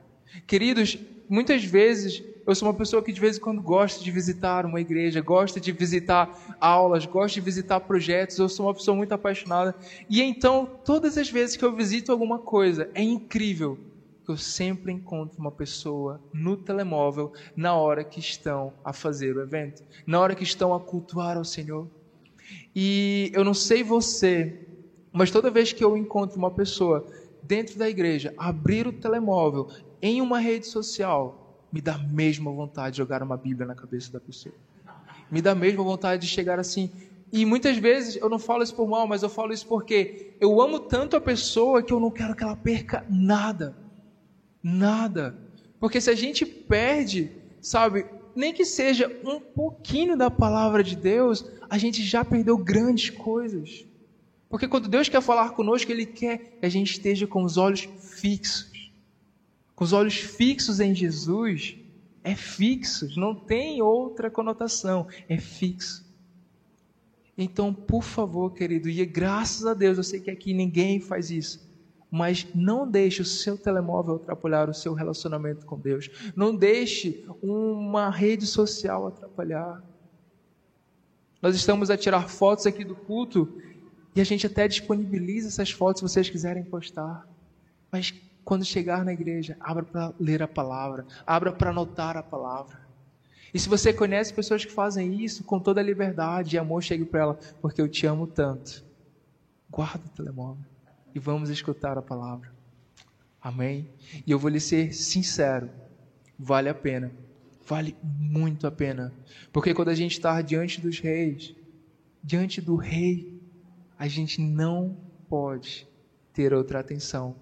Queridos, 0.46 0.96
muitas 1.28 1.64
vezes 1.64 2.22
eu 2.46 2.54
sou 2.54 2.68
uma 2.68 2.74
pessoa 2.74 3.02
que 3.02 3.12
de 3.12 3.20
vez 3.20 3.36
em 3.36 3.40
quando 3.40 3.62
gosta 3.62 4.02
de 4.02 4.10
visitar 4.10 4.66
uma 4.66 4.80
igreja, 4.80 5.20
gosta 5.20 5.60
de 5.60 5.72
visitar 5.72 6.28
aulas, 6.60 7.06
gosta 7.06 7.34
de 7.34 7.40
visitar 7.40 7.80
projetos, 7.80 8.38
eu 8.38 8.48
sou 8.48 8.66
uma 8.66 8.74
pessoa 8.74 8.96
muito 8.96 9.12
apaixonada. 9.12 9.74
E 10.08 10.20
então, 10.22 10.68
todas 10.84 11.16
as 11.16 11.30
vezes 11.30 11.56
que 11.56 11.64
eu 11.64 11.74
visito 11.74 12.12
alguma 12.12 12.38
coisa, 12.38 12.88
é 12.94 13.02
incrível 13.02 13.78
que 14.24 14.32
eu 14.32 14.36
sempre 14.36 14.92
encontro 14.92 15.40
uma 15.40 15.52
pessoa 15.52 16.20
no 16.32 16.56
telemóvel 16.56 17.30
na 17.56 17.74
hora 17.74 18.04
que 18.04 18.20
estão 18.20 18.72
a 18.84 18.92
fazer 18.92 19.36
o 19.36 19.42
evento, 19.42 19.82
na 20.06 20.20
hora 20.20 20.34
que 20.34 20.44
estão 20.44 20.74
a 20.74 20.80
cultuar 20.80 21.36
ao 21.36 21.44
Senhor. 21.44 21.88
E 22.74 23.30
eu 23.32 23.44
não 23.44 23.54
sei 23.54 23.82
você, 23.82 24.52
mas 25.12 25.30
toda 25.30 25.50
vez 25.50 25.72
que 25.72 25.84
eu 25.84 25.96
encontro 25.96 26.38
uma 26.38 26.50
pessoa 26.50 27.04
dentro 27.42 27.78
da 27.78 27.88
igreja, 27.88 28.32
abrir 28.36 28.86
o 28.86 28.92
telemóvel 28.92 29.66
em 30.02 30.20
uma 30.20 30.38
rede 30.38 30.66
social, 30.66 31.34
me 31.72 31.80
dá 31.80 31.94
a 31.94 31.98
mesma 31.98 32.50
vontade 32.50 32.92
de 32.92 32.98
jogar 32.98 33.22
uma 33.22 33.36
Bíblia 33.36 33.66
na 33.66 33.74
cabeça 33.74 34.12
da 34.12 34.20
pessoa. 34.20 34.54
Me 35.30 35.40
dá 35.40 35.52
a 35.52 35.54
mesma 35.54 35.82
vontade 35.84 36.22
de 36.22 36.28
chegar 36.28 36.58
assim. 36.58 36.90
E 37.32 37.46
muitas 37.46 37.76
vezes 37.76 38.16
eu 38.16 38.28
não 38.28 38.38
falo 38.38 38.62
isso 38.62 38.74
por 38.74 38.88
mal, 38.88 39.06
mas 39.06 39.22
eu 39.22 39.28
falo 39.28 39.52
isso 39.52 39.66
porque 39.66 40.34
eu 40.40 40.60
amo 40.60 40.80
tanto 40.80 41.16
a 41.16 41.20
pessoa 41.20 41.82
que 41.82 41.92
eu 41.92 42.00
não 42.00 42.10
quero 42.10 42.34
que 42.34 42.42
ela 42.42 42.56
perca 42.56 43.06
nada. 43.08 43.76
Nada. 44.62 45.36
Porque 45.78 46.00
se 46.00 46.10
a 46.10 46.14
gente 46.14 46.44
perde, 46.44 47.30
sabe, 47.60 48.04
nem 48.34 48.52
que 48.52 48.64
seja 48.64 49.08
um 49.24 49.38
pouquinho 49.40 50.16
da 50.16 50.30
palavra 50.30 50.82
de 50.82 50.96
Deus, 50.96 51.44
a 51.68 51.78
gente 51.78 52.02
já 52.02 52.24
perdeu 52.24 52.58
grandes 52.58 53.10
coisas. 53.10 53.86
Porque 54.48 54.66
quando 54.66 54.88
Deus 54.88 55.08
quer 55.08 55.22
falar 55.22 55.50
conosco, 55.50 55.92
Ele 55.92 56.04
quer 56.04 56.38
que 56.58 56.66
a 56.66 56.68
gente 56.68 56.90
esteja 56.90 57.26
com 57.26 57.44
os 57.44 57.56
olhos 57.56 57.88
fixos. 58.00 58.69
Com 59.80 59.84
os 59.84 59.94
olhos 59.94 60.16
fixos 60.16 60.78
em 60.78 60.94
Jesus, 60.94 61.74
é 62.22 62.34
fixos, 62.34 63.16
não 63.16 63.34
tem 63.34 63.80
outra 63.80 64.30
conotação, 64.30 65.06
é 65.26 65.38
fixo. 65.38 66.04
Então, 67.36 67.72
por 67.72 68.02
favor, 68.02 68.52
querido, 68.52 68.90
e 68.90 69.06
graças 69.06 69.64
a 69.64 69.72
Deus, 69.72 69.96
eu 69.96 70.04
sei 70.04 70.20
que 70.20 70.30
aqui 70.30 70.52
ninguém 70.52 71.00
faz 71.00 71.30
isso 71.30 71.66
mas 72.12 72.44
não 72.54 72.90
deixe 72.90 73.22
o 73.22 73.24
seu 73.24 73.56
telemóvel 73.56 74.16
atrapalhar 74.16 74.68
o 74.68 74.74
seu 74.74 74.92
relacionamento 74.94 75.64
com 75.64 75.78
Deus. 75.78 76.10
Não 76.34 76.56
deixe 76.56 77.24
uma 77.40 78.10
rede 78.10 78.46
social 78.46 79.06
atrapalhar. 79.06 79.80
Nós 81.40 81.54
estamos 81.54 81.88
a 81.88 81.96
tirar 81.96 82.28
fotos 82.28 82.66
aqui 82.66 82.84
do 82.84 82.96
culto 82.96 83.62
e 84.16 84.20
a 84.20 84.24
gente 84.24 84.44
até 84.44 84.66
disponibiliza 84.66 85.46
essas 85.46 85.70
fotos 85.70 86.00
se 86.00 86.08
vocês 86.08 86.28
quiserem 86.28 86.64
postar. 86.64 87.28
Mas 87.92 88.12
quando 88.50 88.64
chegar 88.64 89.04
na 89.04 89.12
igreja, 89.12 89.56
abra 89.60 89.84
para 89.84 90.12
ler 90.18 90.42
a 90.42 90.48
palavra, 90.48 91.06
abra 91.24 91.52
para 91.52 91.70
anotar 91.70 92.16
a 92.16 92.22
palavra. 92.22 92.80
E 93.54 93.60
se 93.60 93.68
você 93.68 93.92
conhece 93.92 94.34
pessoas 94.34 94.64
que 94.64 94.72
fazem 94.72 95.22
isso 95.22 95.44
com 95.44 95.60
toda 95.60 95.80
a 95.80 95.84
liberdade 95.84 96.56
e 96.56 96.58
amor, 96.58 96.82
chegue 96.82 97.04
para 97.04 97.20
ela, 97.20 97.38
porque 97.62 97.80
eu 97.80 97.88
te 97.88 98.06
amo 98.06 98.26
tanto. 98.26 98.84
Guarda 99.70 100.04
o 100.04 100.08
telemóvel 100.08 100.64
e 101.14 101.20
vamos 101.20 101.48
escutar 101.48 101.96
a 101.96 102.02
palavra. 102.02 102.52
Amém? 103.40 103.88
E 104.26 104.32
eu 104.32 104.38
vou 104.38 104.50
lhe 104.50 104.58
ser 104.58 104.92
sincero: 104.92 105.70
vale 106.36 106.68
a 106.68 106.74
pena, 106.74 107.12
vale 107.64 107.96
muito 108.02 108.66
a 108.66 108.72
pena, 108.72 109.12
porque 109.52 109.72
quando 109.72 109.90
a 109.90 109.94
gente 109.94 110.14
está 110.14 110.42
diante 110.42 110.80
dos 110.80 110.98
reis, 110.98 111.54
diante 112.20 112.60
do 112.60 112.74
rei, 112.74 113.40
a 113.96 114.08
gente 114.08 114.40
não 114.40 114.96
pode 115.28 115.86
ter 116.32 116.52
outra 116.52 116.80
atenção. 116.80 117.36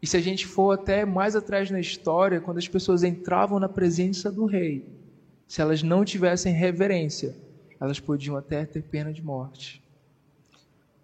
E 0.00 0.06
se 0.06 0.16
a 0.16 0.20
gente 0.20 0.46
for 0.46 0.72
até 0.72 1.04
mais 1.04 1.34
atrás 1.34 1.70
na 1.70 1.80
história, 1.80 2.40
quando 2.40 2.58
as 2.58 2.68
pessoas 2.68 3.02
entravam 3.02 3.58
na 3.58 3.68
presença 3.68 4.30
do 4.30 4.46
rei, 4.46 4.86
se 5.46 5.60
elas 5.60 5.82
não 5.82 6.04
tivessem 6.04 6.52
reverência, 6.52 7.36
elas 7.80 7.98
podiam 7.98 8.36
até 8.36 8.64
ter 8.64 8.82
pena 8.82 9.12
de 9.12 9.22
morte. 9.22 9.82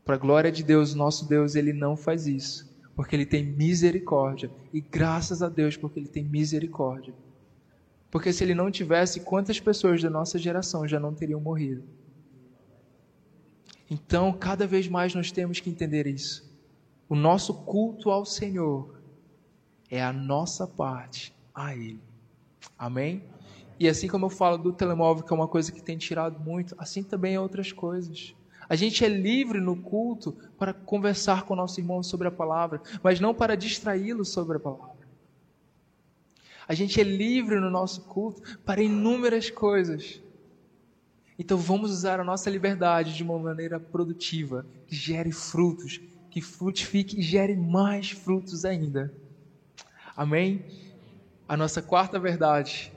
Para 0.04 0.16
a 0.16 0.18
glória 0.18 0.52
de 0.52 0.62
Deus, 0.62 0.94
nosso 0.94 1.28
Deus, 1.28 1.54
ele 1.54 1.72
não 1.72 1.96
faz 1.96 2.26
isso, 2.26 2.70
porque 2.94 3.16
ele 3.16 3.26
tem 3.26 3.42
misericórdia. 3.42 4.50
E 4.72 4.80
graças 4.80 5.42
a 5.42 5.48
Deus, 5.48 5.76
porque 5.76 5.98
ele 5.98 6.08
tem 6.08 6.22
misericórdia. 6.22 7.14
Porque 8.10 8.32
se 8.32 8.44
ele 8.44 8.54
não 8.54 8.70
tivesse, 8.70 9.20
quantas 9.20 9.58
pessoas 9.58 10.00
da 10.00 10.10
nossa 10.10 10.38
geração 10.38 10.86
já 10.86 11.00
não 11.00 11.14
teriam 11.14 11.40
morrido? 11.40 11.82
Então, 13.90 14.32
cada 14.32 14.66
vez 14.66 14.86
mais 14.88 15.14
nós 15.14 15.32
temos 15.32 15.58
que 15.58 15.70
entender 15.70 16.06
isso. 16.06 16.53
O 17.14 17.16
nosso 17.16 17.54
culto 17.54 18.10
ao 18.10 18.24
Senhor 18.24 19.00
é 19.88 20.02
a 20.02 20.12
nossa 20.12 20.66
parte 20.66 21.32
a 21.54 21.72
Ele. 21.72 22.02
Amém? 22.76 23.22
E 23.78 23.88
assim 23.88 24.08
como 24.08 24.26
eu 24.26 24.30
falo 24.30 24.58
do 24.58 24.72
telemóvel, 24.72 25.22
que 25.22 25.32
é 25.32 25.36
uma 25.36 25.46
coisa 25.46 25.70
que 25.70 25.80
tem 25.80 25.96
tirado 25.96 26.40
muito, 26.40 26.74
assim 26.76 27.04
também 27.04 27.36
é 27.36 27.40
outras 27.40 27.70
coisas. 27.70 28.34
A 28.68 28.74
gente 28.74 29.04
é 29.04 29.08
livre 29.08 29.60
no 29.60 29.76
culto 29.76 30.32
para 30.58 30.74
conversar 30.74 31.44
com 31.44 31.54
o 31.54 31.56
nosso 31.56 31.78
irmão 31.78 32.02
sobre 32.02 32.26
a 32.26 32.32
palavra, 32.32 32.82
mas 33.00 33.20
não 33.20 33.32
para 33.32 33.56
distraí-lo 33.56 34.24
sobre 34.24 34.56
a 34.56 34.60
palavra. 34.60 35.06
A 36.66 36.74
gente 36.74 37.00
é 37.00 37.04
livre 37.04 37.60
no 37.60 37.70
nosso 37.70 38.00
culto 38.06 38.58
para 38.64 38.82
inúmeras 38.82 39.50
coisas. 39.50 40.20
Então 41.38 41.56
vamos 41.56 41.92
usar 41.92 42.18
a 42.18 42.24
nossa 42.24 42.50
liberdade 42.50 43.14
de 43.14 43.22
uma 43.22 43.38
maneira 43.38 43.78
produtiva, 43.78 44.66
que 44.88 44.96
gere 44.96 45.30
frutos, 45.30 46.00
que 46.34 46.40
frutifique 46.40 47.20
e 47.20 47.22
gere 47.22 47.54
mais 47.54 48.10
frutos 48.10 48.64
ainda. 48.64 49.14
Amém? 50.16 50.60
A 51.46 51.56
nossa 51.56 51.80
quarta 51.80 52.18
verdade 52.18 52.92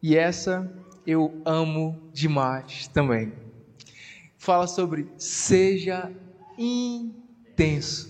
e 0.00 0.16
essa 0.16 0.70
eu 1.04 1.34
amo 1.44 1.98
demais 2.12 2.86
também. 2.86 3.32
Fala 4.38 4.68
sobre 4.68 5.08
seja 5.18 6.08
intenso. 6.56 8.08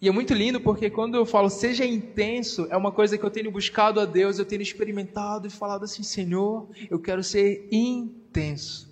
E 0.00 0.06
é 0.06 0.12
muito 0.12 0.32
lindo 0.32 0.60
porque 0.60 0.88
quando 0.88 1.16
eu 1.16 1.26
falo 1.26 1.50
seja 1.50 1.84
intenso, 1.84 2.68
é 2.70 2.76
uma 2.76 2.92
coisa 2.92 3.18
que 3.18 3.24
eu 3.26 3.30
tenho 3.32 3.50
buscado 3.50 3.98
a 3.98 4.04
Deus, 4.04 4.38
eu 4.38 4.46
tenho 4.46 4.62
experimentado 4.62 5.48
e 5.48 5.50
falado 5.50 5.82
assim: 5.82 6.04
Senhor, 6.04 6.68
eu 6.88 7.00
quero 7.00 7.24
ser 7.24 7.66
intenso. 7.68 8.87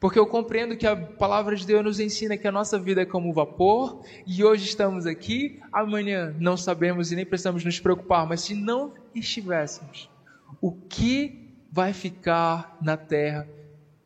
Porque 0.00 0.18
eu 0.18 0.26
compreendo 0.26 0.76
que 0.76 0.86
a 0.86 0.96
palavra 0.96 1.54
de 1.56 1.66
Deus 1.66 1.84
nos 1.84 2.00
ensina 2.00 2.36
que 2.36 2.46
a 2.46 2.52
nossa 2.52 2.78
vida 2.78 3.02
é 3.02 3.06
como 3.06 3.32
vapor, 3.32 4.02
e 4.26 4.44
hoje 4.44 4.64
estamos 4.64 5.06
aqui, 5.06 5.60
amanhã 5.72 6.34
não 6.38 6.56
sabemos 6.56 7.12
e 7.12 7.16
nem 7.16 7.26
precisamos 7.26 7.64
nos 7.64 7.78
preocupar, 7.80 8.26
mas 8.26 8.42
se 8.42 8.54
não 8.54 8.92
estivéssemos, 9.14 10.10
o 10.60 10.72
que 10.72 11.50
vai 11.70 11.92
ficar 11.92 12.76
na 12.82 12.96
terra 12.96 13.48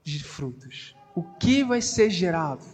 de 0.03 0.23
frutos? 0.23 0.95
O 1.15 1.23
que 1.23 1.65
vai 1.65 1.81
ser 1.81 2.11
gerado? 2.11 2.65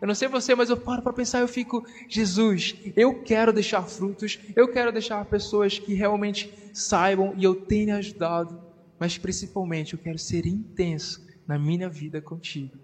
Eu 0.00 0.06
não 0.06 0.14
sei 0.14 0.28
você, 0.28 0.54
mas 0.54 0.70
eu 0.70 0.76
paro 0.76 1.02
para 1.02 1.12
pensar, 1.12 1.40
eu 1.40 1.48
fico, 1.48 1.84
Jesus, 2.08 2.76
eu 2.96 3.22
quero 3.22 3.52
deixar 3.52 3.82
frutos, 3.82 4.38
eu 4.54 4.68
quero 4.68 4.92
deixar 4.92 5.24
pessoas 5.24 5.78
que 5.78 5.94
realmente 5.94 6.52
saibam 6.72 7.32
e 7.36 7.44
eu 7.44 7.54
tenha 7.54 7.96
ajudado, 7.96 8.60
mas 8.98 9.16
principalmente 9.16 9.94
eu 9.94 9.98
quero 9.98 10.18
ser 10.18 10.46
intenso 10.46 11.24
na 11.46 11.58
minha 11.58 11.88
vida 11.88 12.20
contigo. 12.20 12.76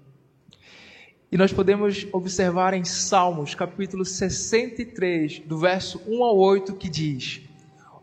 E 1.33 1.37
nós 1.37 1.53
podemos 1.53 2.07
observar 2.13 2.75
em 2.75 2.85
Salmos, 2.85 3.55
capítulo 3.55 4.05
63, 4.05 5.41
do 5.41 5.59
verso 5.59 6.01
1 6.07 6.25
ao 6.25 6.37
8, 6.37 6.75
que 6.75 6.89
diz: 6.89 7.43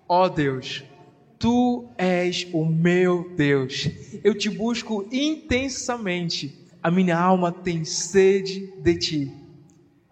Ó 0.07 0.25
oh 0.25 0.29
Deus, 0.29 0.83
Tu 1.39 1.87
és 1.97 2.47
o 2.51 2.65
meu 2.65 3.29
Deus. 3.35 3.89
Eu 4.23 4.35
te 4.35 4.49
busco 4.49 5.07
intensamente. 5.11 6.65
A 6.81 6.89
minha 6.89 7.17
alma 7.17 7.51
tem 7.51 7.83
sede 7.85 8.73
de 8.81 8.97
ti. 8.97 9.31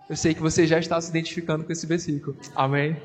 Eu 0.07 0.15
sei 0.15 0.35
que 0.35 0.41
você 0.41 0.67
já 0.67 0.77
está 0.77 1.01
se 1.01 1.09
identificando 1.09 1.63
com 1.63 1.71
esse 1.71 1.87
versículo. 1.87 2.37
Amém? 2.53 2.95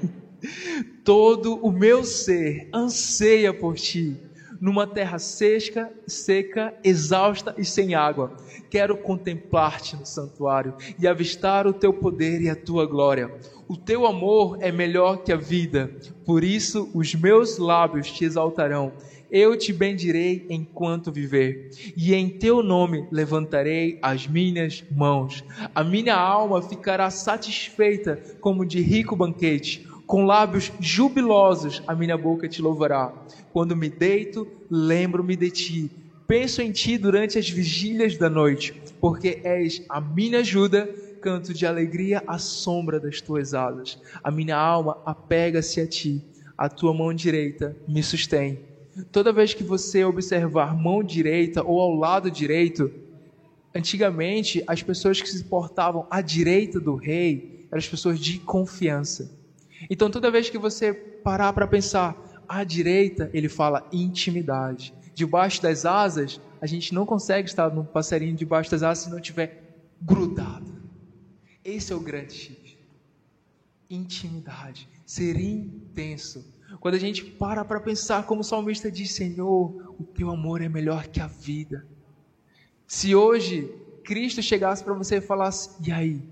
Todo 1.03 1.55
o 1.64 1.72
meu 1.72 2.05
ser 2.05 2.68
anseia 2.74 3.55
por 3.55 3.76
ti, 3.76 4.16
numa 4.61 4.87
terra 4.87 5.18
seca, 5.18 5.90
seca, 6.07 6.75
exausta 6.85 7.55
e 7.57 7.64
sem 7.64 7.94
água. 7.94 8.37
Quero 8.68 8.96
contemplar-te 8.96 9.96
no 9.96 10.05
santuário 10.05 10.75
e 10.99 11.07
avistar 11.07 11.66
o 11.66 11.73
teu 11.73 11.92
poder 11.92 12.42
e 12.42 12.51
a 12.51 12.55
tua 12.55 12.87
glória. 12.87 13.33
O 13.66 13.77
teu 13.77 14.05
amor 14.05 14.59
é 14.61 14.70
melhor 14.70 15.23
que 15.23 15.33
a 15.33 15.37
vida, 15.37 15.90
por 16.27 16.44
isso 16.44 16.90
os 16.92 17.14
meus 17.14 17.57
lábios 17.57 18.11
te 18.11 18.25
exaltarão. 18.25 18.92
Eu 19.31 19.57
te 19.57 19.73
bendirei 19.73 20.44
enquanto 20.51 21.12
viver, 21.12 21.70
e 21.96 22.12
em 22.12 22.29
teu 22.29 22.64
nome 22.64 23.07
levantarei 23.12 23.96
as 24.03 24.27
minhas 24.27 24.85
mãos. 24.90 25.44
A 25.73 25.85
minha 25.85 26.16
alma 26.16 26.61
ficará 26.61 27.09
satisfeita 27.11 28.20
como 28.40 28.66
de 28.66 28.81
rico 28.81 29.14
banquete, 29.14 29.87
com 30.11 30.25
lábios 30.25 30.73
jubilosos 30.81 31.81
a 31.87 31.94
minha 31.94 32.18
boca 32.18 32.49
te 32.49 32.61
louvará. 32.61 33.12
Quando 33.53 33.77
me 33.77 33.88
deito, 33.88 34.44
lembro-me 34.68 35.37
de 35.37 35.53
ti. 35.53 35.92
Penso 36.27 36.61
em 36.61 36.73
ti 36.73 36.99
durante 36.99 37.38
as 37.38 37.49
vigílias 37.49 38.16
da 38.18 38.29
noite, 38.29 38.75
porque 39.01 39.38
és 39.44 39.81
a 39.88 40.01
minha 40.01 40.40
ajuda 40.40 40.90
canto 41.20 41.55
de 41.55 41.64
alegria 41.64 42.25
à 42.27 42.38
sombra 42.40 42.99
das 42.99 43.23
tuas 43.23 43.55
asas. 43.55 43.96
A 44.20 44.33
minha 44.33 44.57
alma 44.57 44.99
apega-se 45.05 45.81
a 45.81 45.87
ti, 45.87 46.20
a 46.59 46.68
tua 46.68 46.92
mão 46.92 47.14
direita 47.14 47.79
me 47.87 48.03
sustém. 48.03 48.61
Toda 49.12 49.33
vez 49.33 49.55
que 49.55 49.62
você 49.62 50.05
observar 50.05 50.75
mão 50.75 51.05
direita 51.05 51.62
ou 51.64 51.81
ao 51.81 51.94
lado 51.94 52.29
direito, 52.33 52.90
antigamente 53.73 54.61
as 54.66 54.83
pessoas 54.83 55.23
que 55.23 55.29
se 55.29 55.44
portavam 55.44 56.05
à 56.11 56.20
direita 56.20 56.81
do 56.81 56.96
rei 56.96 57.44
eram 57.70 57.79
as 57.79 57.88
pessoas 57.88 58.18
de 58.18 58.40
confiança. 58.40 59.31
Então 59.88 60.10
toda 60.10 60.30
vez 60.30 60.50
que 60.50 60.58
você 60.58 60.92
parar 60.92 61.52
para 61.52 61.66
pensar 61.66 62.16
à 62.48 62.64
direita, 62.64 63.30
ele 63.32 63.48
fala 63.48 63.88
intimidade. 63.92 64.92
Debaixo 65.14 65.62
das 65.62 65.86
asas, 65.86 66.40
a 66.60 66.66
gente 66.66 66.92
não 66.92 67.06
consegue 67.06 67.48
estar 67.48 67.72
no 67.72 67.84
passarinho 67.84 68.36
debaixo 68.36 68.70
das 68.70 68.82
asas 68.82 69.04
se 69.04 69.10
não 69.10 69.18
estiver 69.18 69.86
grudado. 70.02 70.80
Esse 71.64 71.92
é 71.92 71.96
o 71.96 72.00
grande 72.00 72.32
chifre. 72.32 72.78
Intimidade, 73.88 74.88
ser 75.04 75.38
intenso. 75.38 76.44
Quando 76.78 76.94
a 76.94 76.98
gente 76.98 77.24
para 77.24 77.64
para 77.64 77.80
pensar, 77.80 78.24
como 78.24 78.42
o 78.42 78.44
salmista 78.44 78.90
diz: 78.90 79.12
Senhor, 79.12 79.94
o 79.98 80.04
teu 80.04 80.30
amor 80.30 80.62
é 80.62 80.68
melhor 80.68 81.08
que 81.08 81.20
a 81.20 81.26
vida. 81.26 81.86
Se 82.86 83.14
hoje 83.14 83.72
Cristo 84.04 84.42
chegasse 84.42 84.82
para 84.82 84.94
você 84.94 85.16
e 85.16 85.20
falasse: 85.20 85.70
E 85.84 85.90
aí, 85.90 86.22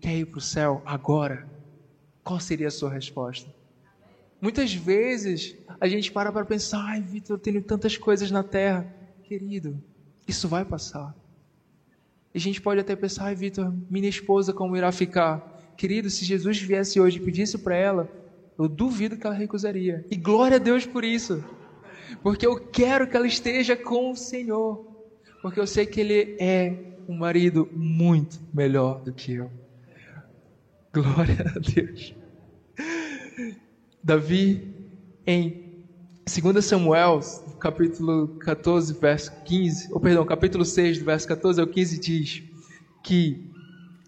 quer 0.00 0.16
ir 0.16 0.26
para 0.26 0.38
o 0.38 0.40
céu 0.40 0.82
agora? 0.86 1.57
Qual 2.28 2.38
seria 2.38 2.68
a 2.68 2.70
sua 2.70 2.90
resposta? 2.90 3.48
Muitas 4.38 4.74
vezes 4.74 5.56
a 5.80 5.88
gente 5.88 6.12
para 6.12 6.30
para 6.30 6.44
pensar: 6.44 6.84
Ai, 6.84 7.00
Vitor, 7.00 7.36
eu 7.36 7.40
tenho 7.40 7.62
tantas 7.62 7.96
coisas 7.96 8.30
na 8.30 8.42
terra. 8.42 8.86
Querido, 9.24 9.82
isso 10.26 10.46
vai 10.46 10.62
passar. 10.62 11.16
E 12.34 12.36
a 12.36 12.40
gente 12.40 12.60
pode 12.60 12.80
até 12.80 12.94
pensar, 12.94 13.24
ai 13.24 13.34
Vitor, 13.34 13.72
minha 13.88 14.10
esposa 14.10 14.52
como 14.52 14.76
irá 14.76 14.92
ficar? 14.92 15.38
Querido, 15.74 16.10
se 16.10 16.22
Jesus 16.26 16.60
viesse 16.60 17.00
hoje 17.00 17.16
e 17.16 17.20
pedisse 17.22 17.56
para 17.56 17.74
ela, 17.74 18.06
eu 18.58 18.68
duvido 18.68 19.16
que 19.16 19.26
ela 19.26 19.34
recusaria. 19.34 20.04
E 20.10 20.14
glória 20.16 20.56
a 20.56 20.60
Deus 20.60 20.84
por 20.84 21.04
isso. 21.04 21.42
Porque 22.22 22.46
eu 22.46 22.60
quero 22.60 23.08
que 23.08 23.16
ela 23.16 23.26
esteja 23.26 23.74
com 23.74 24.10
o 24.10 24.16
Senhor. 24.16 24.84
Porque 25.40 25.58
eu 25.58 25.66
sei 25.66 25.86
que 25.86 25.98
Ele 25.98 26.36
é 26.38 26.94
um 27.08 27.16
marido 27.16 27.66
muito 27.72 28.38
melhor 28.52 29.02
do 29.02 29.14
que 29.14 29.32
eu. 29.32 29.50
Glória 31.02 31.44
a 31.54 31.58
Deus. 31.60 32.12
Davi, 34.02 34.74
em 35.24 35.84
2 36.26 36.64
Samuel, 36.64 37.20
capítulo 37.60 38.28
14, 38.40 38.94
verso 38.94 39.32
15, 39.44 39.92
ou 39.92 40.00
perdão, 40.00 40.26
capítulo 40.26 40.64
6, 40.64 40.98
verso 40.98 41.28
14 41.28 41.60
ao 41.60 41.66
15 41.68 42.00
diz 42.00 42.42
que 43.04 43.48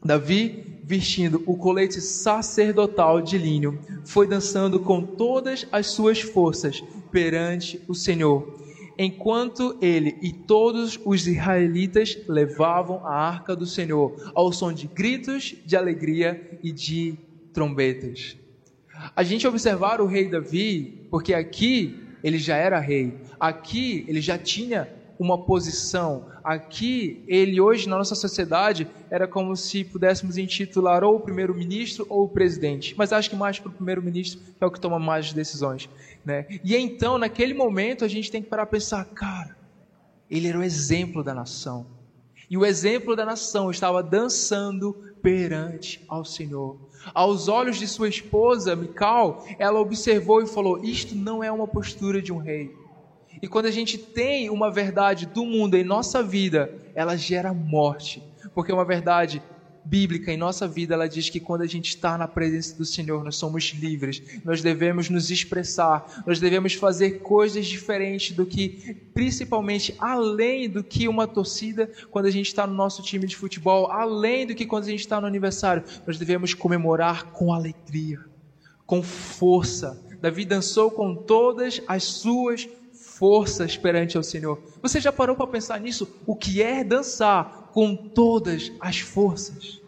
Davi, 0.04 0.80
vestindo 0.82 1.42
o 1.46 1.56
colete 1.56 2.00
sacerdotal 2.00 3.20
de 3.20 3.38
linho, 3.38 3.78
foi 4.04 4.26
dançando 4.26 4.80
com 4.80 5.00
todas 5.00 5.66
as 5.70 5.86
suas 5.88 6.20
forças 6.20 6.82
perante 7.12 7.80
o 7.86 7.94
Senhor, 7.94 8.56
enquanto 9.02 9.78
ele 9.80 10.18
e 10.20 10.30
todos 10.30 11.00
os 11.06 11.26
israelitas 11.26 12.18
levavam 12.28 13.06
a 13.06 13.14
arca 13.14 13.56
do 13.56 13.64
Senhor 13.64 14.14
ao 14.34 14.52
som 14.52 14.70
de 14.70 14.86
gritos 14.86 15.56
de 15.64 15.74
alegria 15.74 16.60
e 16.62 16.70
de 16.70 17.14
trombetas. 17.50 18.36
A 19.16 19.22
gente 19.22 19.46
observar 19.46 20.02
o 20.02 20.06
rei 20.06 20.28
Davi, 20.28 21.06
porque 21.10 21.32
aqui 21.32 21.98
ele 22.22 22.36
já 22.36 22.56
era 22.56 22.78
rei. 22.78 23.14
Aqui 23.40 24.04
ele 24.06 24.20
já 24.20 24.36
tinha 24.36 24.86
uma 25.20 25.36
posição. 25.36 26.24
Aqui, 26.42 27.22
ele 27.28 27.60
hoje 27.60 27.86
na 27.86 27.98
nossa 27.98 28.14
sociedade 28.14 28.88
era 29.10 29.28
como 29.28 29.54
se 29.54 29.84
pudéssemos 29.84 30.38
intitular 30.38 31.04
ou 31.04 31.16
o 31.16 31.20
primeiro-ministro 31.20 32.06
ou 32.08 32.24
o 32.24 32.28
presidente, 32.28 32.94
mas 32.96 33.12
acho 33.12 33.28
que 33.28 33.36
mais 33.36 33.58
para 33.58 33.68
o 33.68 33.72
primeiro-ministro 33.72 34.40
é 34.58 34.64
o 34.64 34.70
que 34.70 34.80
toma 34.80 34.98
mais 34.98 35.30
decisões, 35.34 35.90
né? 36.24 36.46
E 36.64 36.74
então, 36.74 37.18
naquele 37.18 37.52
momento, 37.52 38.02
a 38.02 38.08
gente 38.08 38.30
tem 38.30 38.42
que 38.42 38.48
parar 38.48 38.62
a 38.62 38.66
pensar, 38.66 39.04
cara, 39.04 39.54
ele 40.30 40.48
era 40.48 40.58
o 40.58 40.62
exemplo 40.62 41.22
da 41.22 41.34
nação. 41.34 41.84
E 42.48 42.56
o 42.56 42.64
exemplo 42.64 43.14
da 43.14 43.26
nação 43.26 43.70
estava 43.70 44.02
dançando 44.02 44.94
perante 45.22 46.02
ao 46.08 46.24
Senhor. 46.24 46.78
Aos 47.12 47.46
olhos 47.46 47.76
de 47.76 47.86
sua 47.86 48.08
esposa, 48.08 48.74
Mical, 48.74 49.44
ela 49.58 49.78
observou 49.78 50.42
e 50.42 50.46
falou: 50.46 50.82
Isto 50.82 51.14
não 51.14 51.44
é 51.44 51.52
uma 51.52 51.68
postura 51.68 52.22
de 52.22 52.32
um 52.32 52.38
rei. 52.38 52.74
E 53.42 53.48
quando 53.48 53.66
a 53.66 53.70
gente 53.70 53.96
tem 53.96 54.50
uma 54.50 54.70
verdade 54.70 55.26
do 55.26 55.44
mundo 55.44 55.76
em 55.76 55.84
nossa 55.84 56.22
vida, 56.22 56.70
ela 56.94 57.16
gera 57.16 57.54
morte, 57.54 58.22
porque 58.54 58.72
uma 58.72 58.84
verdade 58.84 59.42
bíblica 59.84 60.32
em 60.32 60.36
nossa 60.36 60.68
vida, 60.68 60.94
ela 60.94 61.08
diz 61.08 61.28
que 61.28 61.40
quando 61.40 61.62
a 61.62 61.66
gente 61.66 61.88
está 61.88 62.16
na 62.18 62.28
presença 62.28 62.76
do 62.76 62.84
Senhor, 62.84 63.24
nós 63.24 63.36
somos 63.36 63.64
livres, 63.72 64.22
nós 64.44 64.62
devemos 64.62 65.08
nos 65.08 65.30
expressar, 65.30 66.22
nós 66.26 66.38
devemos 66.38 66.74
fazer 66.74 67.20
coisas 67.20 67.66
diferentes 67.66 68.36
do 68.36 68.44
que, 68.44 68.96
principalmente, 69.14 69.94
além 69.98 70.68
do 70.68 70.84
que 70.84 71.08
uma 71.08 71.26
torcida, 71.26 71.90
quando 72.10 72.26
a 72.26 72.30
gente 72.30 72.46
está 72.46 72.66
no 72.66 72.74
nosso 72.74 73.02
time 73.02 73.26
de 73.26 73.36
futebol, 73.36 73.90
além 73.90 74.46
do 74.46 74.54
que 74.54 74.66
quando 74.66 74.84
a 74.84 74.90
gente 74.90 75.00
está 75.00 75.20
no 75.20 75.26
aniversário, 75.26 75.82
nós 76.06 76.18
devemos 76.18 76.54
comemorar 76.54 77.32
com 77.32 77.52
alegria, 77.52 78.20
com 78.86 79.02
força. 79.02 80.00
Davi 80.20 80.44
dançou 80.44 80.90
com 80.90 81.14
todas 81.14 81.80
as 81.88 82.04
suas 82.04 82.68
forças 83.20 83.76
perante 83.76 84.16
ao 84.16 84.22
Senhor. 84.22 84.58
Você 84.80 84.98
já 84.98 85.12
parou 85.12 85.36
para 85.36 85.46
pensar 85.46 85.78
nisso? 85.78 86.08
O 86.26 86.34
que 86.34 86.62
é 86.62 86.82
dançar 86.82 87.68
com 87.70 87.94
todas 87.94 88.72
as 88.80 89.00
forças. 89.00 89.78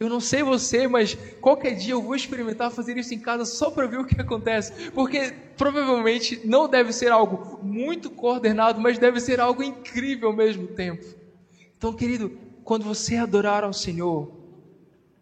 Eu 0.00 0.08
não 0.08 0.18
sei 0.18 0.42
você, 0.42 0.88
mas 0.88 1.16
qualquer 1.40 1.74
dia 1.74 1.92
eu 1.92 2.02
vou 2.02 2.16
experimentar 2.16 2.72
fazer 2.72 2.96
isso 2.96 3.14
em 3.14 3.18
casa 3.18 3.44
só 3.44 3.70
para 3.70 3.86
ver 3.86 4.00
o 4.00 4.04
que 4.04 4.20
acontece, 4.20 4.90
porque 4.90 5.32
provavelmente 5.56 6.40
não 6.42 6.68
deve 6.68 6.92
ser 6.92 7.12
algo 7.12 7.60
muito 7.62 8.10
coordenado, 8.10 8.80
mas 8.80 8.98
deve 8.98 9.20
ser 9.20 9.38
algo 9.38 9.62
incrível 9.62 10.30
ao 10.30 10.34
mesmo 10.34 10.66
tempo. 10.66 11.04
Então, 11.78 11.92
querido, 11.92 12.32
quando 12.64 12.84
você 12.84 13.16
adorar 13.16 13.62
ao 13.62 13.72
Senhor, 13.72 14.28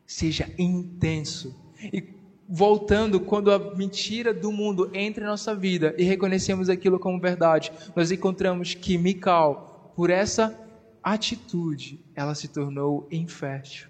seja 0.07 0.51
intenso. 0.57 1.55
E 1.93 2.03
voltando, 2.49 3.21
quando 3.21 3.53
a 3.53 3.59
mentira 3.75 4.33
do 4.33 4.51
mundo 4.51 4.91
entra 4.95 5.23
em 5.23 5.27
nossa 5.27 5.55
vida 5.55 5.95
e 5.99 6.03
reconhecemos 6.03 6.71
aquilo 6.71 6.99
como 6.99 7.21
verdade, 7.21 7.71
nós 7.95 8.11
encontramos 8.11 8.73
que 8.75 8.97
Mical, 8.97 9.93
por 9.95 10.09
essa 10.09 10.59
atitude, 11.03 12.01
ela 12.15 12.35
se 12.35 12.49
tornou 12.49 13.07
infértil. 13.11 13.89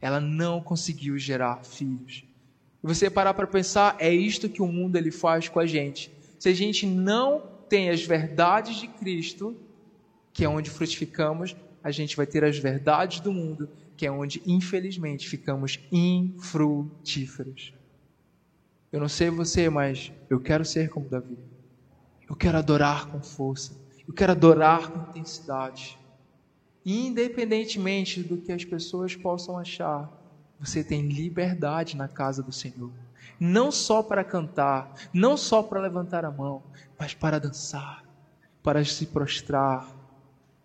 Ela 0.00 0.20
não 0.20 0.60
conseguiu 0.60 1.16
gerar 1.18 1.64
filhos. 1.64 2.24
E 2.82 2.86
você 2.86 3.08
parar 3.08 3.32
para 3.32 3.46
pensar, 3.46 3.96
é 3.98 4.12
isto 4.12 4.50
que 4.50 4.60
o 4.60 4.66
mundo 4.66 4.96
ele 4.96 5.10
faz 5.10 5.48
com 5.48 5.58
a 5.58 5.66
gente. 5.66 6.12
Se 6.38 6.50
a 6.50 6.54
gente 6.54 6.86
não 6.86 7.42
tem 7.70 7.88
as 7.88 8.04
verdades 8.04 8.76
de 8.76 8.86
Cristo, 8.86 9.56
que 10.30 10.44
é 10.44 10.48
onde 10.48 10.68
frutificamos, 10.68 11.56
a 11.82 11.90
gente 11.90 12.16
vai 12.16 12.26
ter 12.26 12.44
as 12.44 12.58
verdades 12.58 13.20
do 13.20 13.32
mundo, 13.32 13.68
que 13.96 14.04
é 14.06 14.10
onde, 14.10 14.42
infelizmente, 14.46 15.26
ficamos 15.26 15.78
infrutíferos. 15.90 17.72
Eu 18.94 19.00
não 19.00 19.08
sei 19.08 19.28
você, 19.28 19.68
mas 19.68 20.12
eu 20.30 20.40
quero 20.40 20.64
ser 20.64 20.88
como 20.88 21.08
Davi. 21.08 21.36
Eu 22.28 22.36
quero 22.36 22.56
adorar 22.56 23.06
com 23.08 23.20
força. 23.20 23.72
Eu 24.06 24.14
quero 24.14 24.32
adorar 24.32 24.90
com 24.90 25.10
intensidade 25.10 25.98
independentemente 26.84 28.22
do 28.22 28.36
que 28.36 28.52
as 28.52 28.64
pessoas 28.64 29.16
possam 29.16 29.56
achar, 29.56 30.10
você 30.60 30.84
tem 30.84 31.08
liberdade 31.08 31.96
na 31.96 32.08
casa 32.08 32.42
do 32.42 32.52
Senhor. 32.52 32.92
Não 33.40 33.72
só 33.72 34.02
para 34.02 34.22
cantar, 34.22 34.92
não 35.12 35.36
só 35.36 35.62
para 35.62 35.80
levantar 35.80 36.24
a 36.24 36.30
mão, 36.30 36.62
mas 36.98 37.14
para 37.14 37.40
dançar, 37.40 38.04
para 38.62 38.84
se 38.84 39.06
prostrar, 39.06 39.88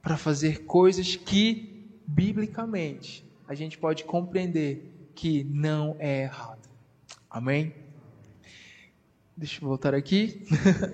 para 0.01 0.17
fazer 0.17 0.65
coisas 0.65 1.15
que, 1.15 1.87
biblicamente, 2.05 3.25
a 3.47 3.55
gente 3.55 3.77
pode 3.77 4.03
compreender 4.03 5.09
que 5.15 5.43
não 5.45 5.95
é 5.99 6.23
errado. 6.23 6.69
Amém? 7.29 7.73
Deixa 9.39 9.63
eu 9.63 9.69
voltar 9.69 9.95
aqui. 9.95 10.45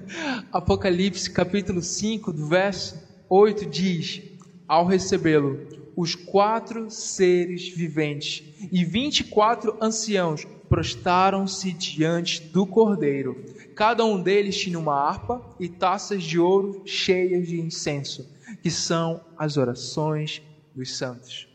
Apocalipse 0.53 1.31
capítulo 1.31 1.81
5, 1.81 2.31
do 2.31 2.45
verso 2.45 2.95
8 3.27 3.65
diz: 3.65 4.21
ao 4.67 4.85
recebê-lo, 4.85 5.67
os 5.95 6.13
quatro 6.13 6.91
seres 6.91 7.67
viventes 7.69 8.43
e 8.71 8.85
vinte 8.85 9.21
e 9.21 9.23
quatro 9.23 9.75
anciãos 9.81 10.45
prostaram-se 10.69 11.71
diante 11.71 12.39
do 12.39 12.67
Cordeiro. 12.67 13.35
Cada 13.75 14.05
um 14.05 14.21
deles 14.21 14.55
tinha 14.55 14.77
uma 14.77 14.93
harpa 14.93 15.41
e 15.59 15.67
taças 15.67 16.23
de 16.23 16.37
ouro 16.37 16.83
cheias 16.85 17.47
de 17.47 17.59
incenso, 17.59 18.29
que 18.61 18.69
são 18.69 19.21
as 19.35 19.57
orações 19.57 20.43
dos 20.75 20.95
santos. 20.95 21.47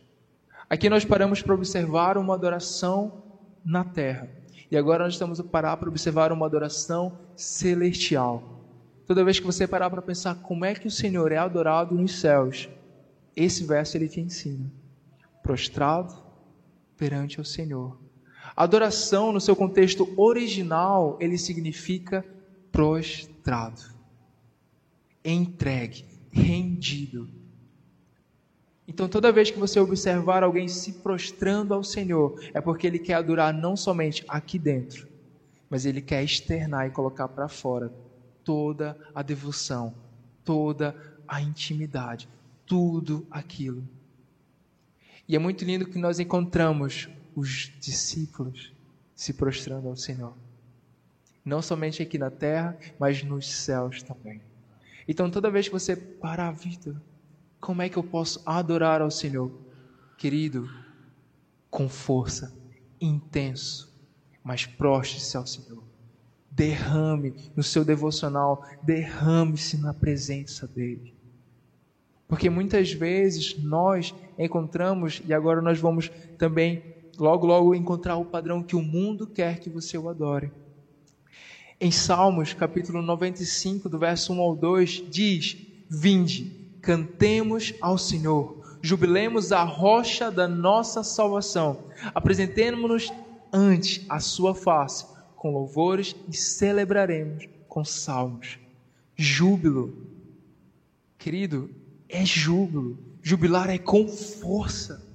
Aqui 0.69 0.91
nós 0.91 1.05
paramos 1.05 1.41
para 1.41 1.55
observar 1.55 2.19
uma 2.19 2.35
adoração 2.35 3.23
na 3.65 3.85
terra. 3.85 4.40
E 4.71 4.77
agora 4.77 5.05
nós 5.05 5.15
estamos 5.15 5.41
a 5.41 5.45
parar 5.45 5.77
para 5.77 5.89
observar 5.89 6.31
uma 6.31 6.47
adoração 6.47 7.19
celestial. 7.35 8.61
Toda 9.05 9.25
vez 9.25 9.41
que 9.41 9.47
você 9.47 9.67
parar 9.67 9.91
para 9.91 10.01
pensar 10.01 10.37
como 10.37 10.65
é 10.65 10.75
que 10.75 10.87
o 10.87 10.91
Senhor 10.91 11.33
é 11.33 11.37
adorado 11.37 11.95
nos 11.97 12.21
céus, 12.21 12.69
esse 13.35 13.65
verso 13.65 13.97
ele 13.97 14.09
te 14.09 14.21
ensina. 14.21 14.71
Prostrado 15.43 16.15
perante 16.97 17.41
o 17.41 17.45
Senhor. 17.45 17.99
Adoração, 18.55 19.33
no 19.33 19.41
seu 19.41 19.57
contexto 19.57 20.13
original, 20.17 21.17
ele 21.21 21.39
significa 21.39 22.25
prostrado, 22.71 23.83
entregue, 25.25 26.05
rendido. 26.31 27.40
Então, 28.91 29.09
toda 29.09 29.31
vez 29.31 29.53
que 29.53 29.59
você 29.59 29.79
observar 29.79 30.43
alguém 30.43 30.67
se 30.67 30.95
prostrando 30.95 31.73
ao 31.73 31.85
Senhor, 31.85 32.41
é 32.53 32.61
porque 32.61 32.89
ele 32.89 32.99
quer 32.99 33.15
adorar 33.15 33.55
não 33.55 33.77
somente 33.77 34.25
aqui 34.27 34.59
dentro, 34.59 35.07
mas 35.71 35.87
ele 35.87 36.03
quer 36.03 36.25
externar 36.25 36.89
e 36.89 36.91
colocar 36.91 37.29
para 37.29 37.49
fora 37.49 37.89
toda 38.43 38.99
a 39.15 39.23
devoção, 39.23 39.95
toda 40.45 40.97
a 41.29 41.41
intimidade, 41.41 42.29
tudo 42.67 43.25
aquilo. 43.31 43.89
E 45.29 45.37
é 45.37 45.39
muito 45.39 45.65
lindo 45.65 45.87
que 45.87 45.97
nós 45.97 46.19
encontramos 46.19 47.09
os 47.37 47.73
discípulos 47.79 48.73
se 49.15 49.33
prostrando 49.35 49.87
ao 49.87 49.95
Senhor. 49.95 50.35
Não 51.45 51.63
somente 51.63 52.03
aqui 52.03 52.19
na 52.19 52.29
terra, 52.29 52.77
mas 52.99 53.23
nos 53.23 53.49
céus 53.49 54.03
também. 54.03 54.43
Então, 55.07 55.31
toda 55.31 55.49
vez 55.49 55.69
que 55.69 55.73
você 55.73 55.95
parar, 55.95 56.51
Vitor, 56.51 56.97
como 57.61 57.83
é 57.83 57.89
que 57.89 57.97
eu 57.97 58.03
posso 58.03 58.41
adorar 58.47 59.03
ao 59.03 59.11
Senhor? 59.11 59.53
Querido, 60.17 60.69
com 61.71 61.89
força, 61.89 62.53
intenso, 63.01 63.93
mas 64.43 64.65
prostre-se 64.65 65.37
ao 65.37 65.47
Senhor. 65.47 65.83
Derrame 66.51 67.35
no 67.55 67.63
seu 67.63 67.85
devocional, 67.85 68.65
derrame-se 68.83 69.77
na 69.77 69.95
presença 69.95 70.67
dEle. 70.67 71.15
Porque 72.27 72.49
muitas 72.49 72.93
vezes 72.93 73.59
nós 73.59 74.15
encontramos, 74.39 75.23
e 75.27 75.35
agora 75.35 75.61
nós 75.61 75.79
vamos 75.79 76.11
também 76.39 76.83
logo, 77.19 77.47
logo 77.47 77.75
encontrar 77.75 78.17
o 78.17 78.25
padrão 78.25 78.63
que 78.63 78.77
o 78.77 78.83
mundo 78.83 79.27
quer 79.27 79.59
que 79.59 79.69
você 79.69 79.99
o 79.99 80.09
adore. 80.09 80.51
Em 81.81 81.91
Salmos, 81.91 82.53
capítulo 82.53 83.03
95, 83.03 83.89
do 83.89 83.99
verso 83.99 84.33
1 84.33 84.41
ao 84.41 84.55
2, 84.55 85.05
diz: 85.11 85.57
Vinde, 85.89 86.60
cantemos 86.81 87.75
ao 87.81 87.99
Senhor, 87.99 88.79
jubilemos 88.83 89.53
a 89.53 89.63
rocha 89.63 90.31
da 90.31 90.49
nossa 90.49 91.03
salvação, 91.03 91.85
apresentemos-nos 92.15 93.13
ante 93.53 94.05
a 94.09 94.21
sua 94.21 94.55
face 94.55 95.07
com 95.37 95.53
louvores 95.53 96.15
e 96.29 96.37
celebraremos 96.37 97.49
com 97.69 97.85
salmos. 97.85 98.59
Júbilo. 99.17 100.07
Querido, 101.17 101.71
é 102.09 102.25
júbilo. 102.25 102.99
Jubilar 103.23 103.71
é 103.71 103.79
com 103.79 104.09
força. 104.09 105.07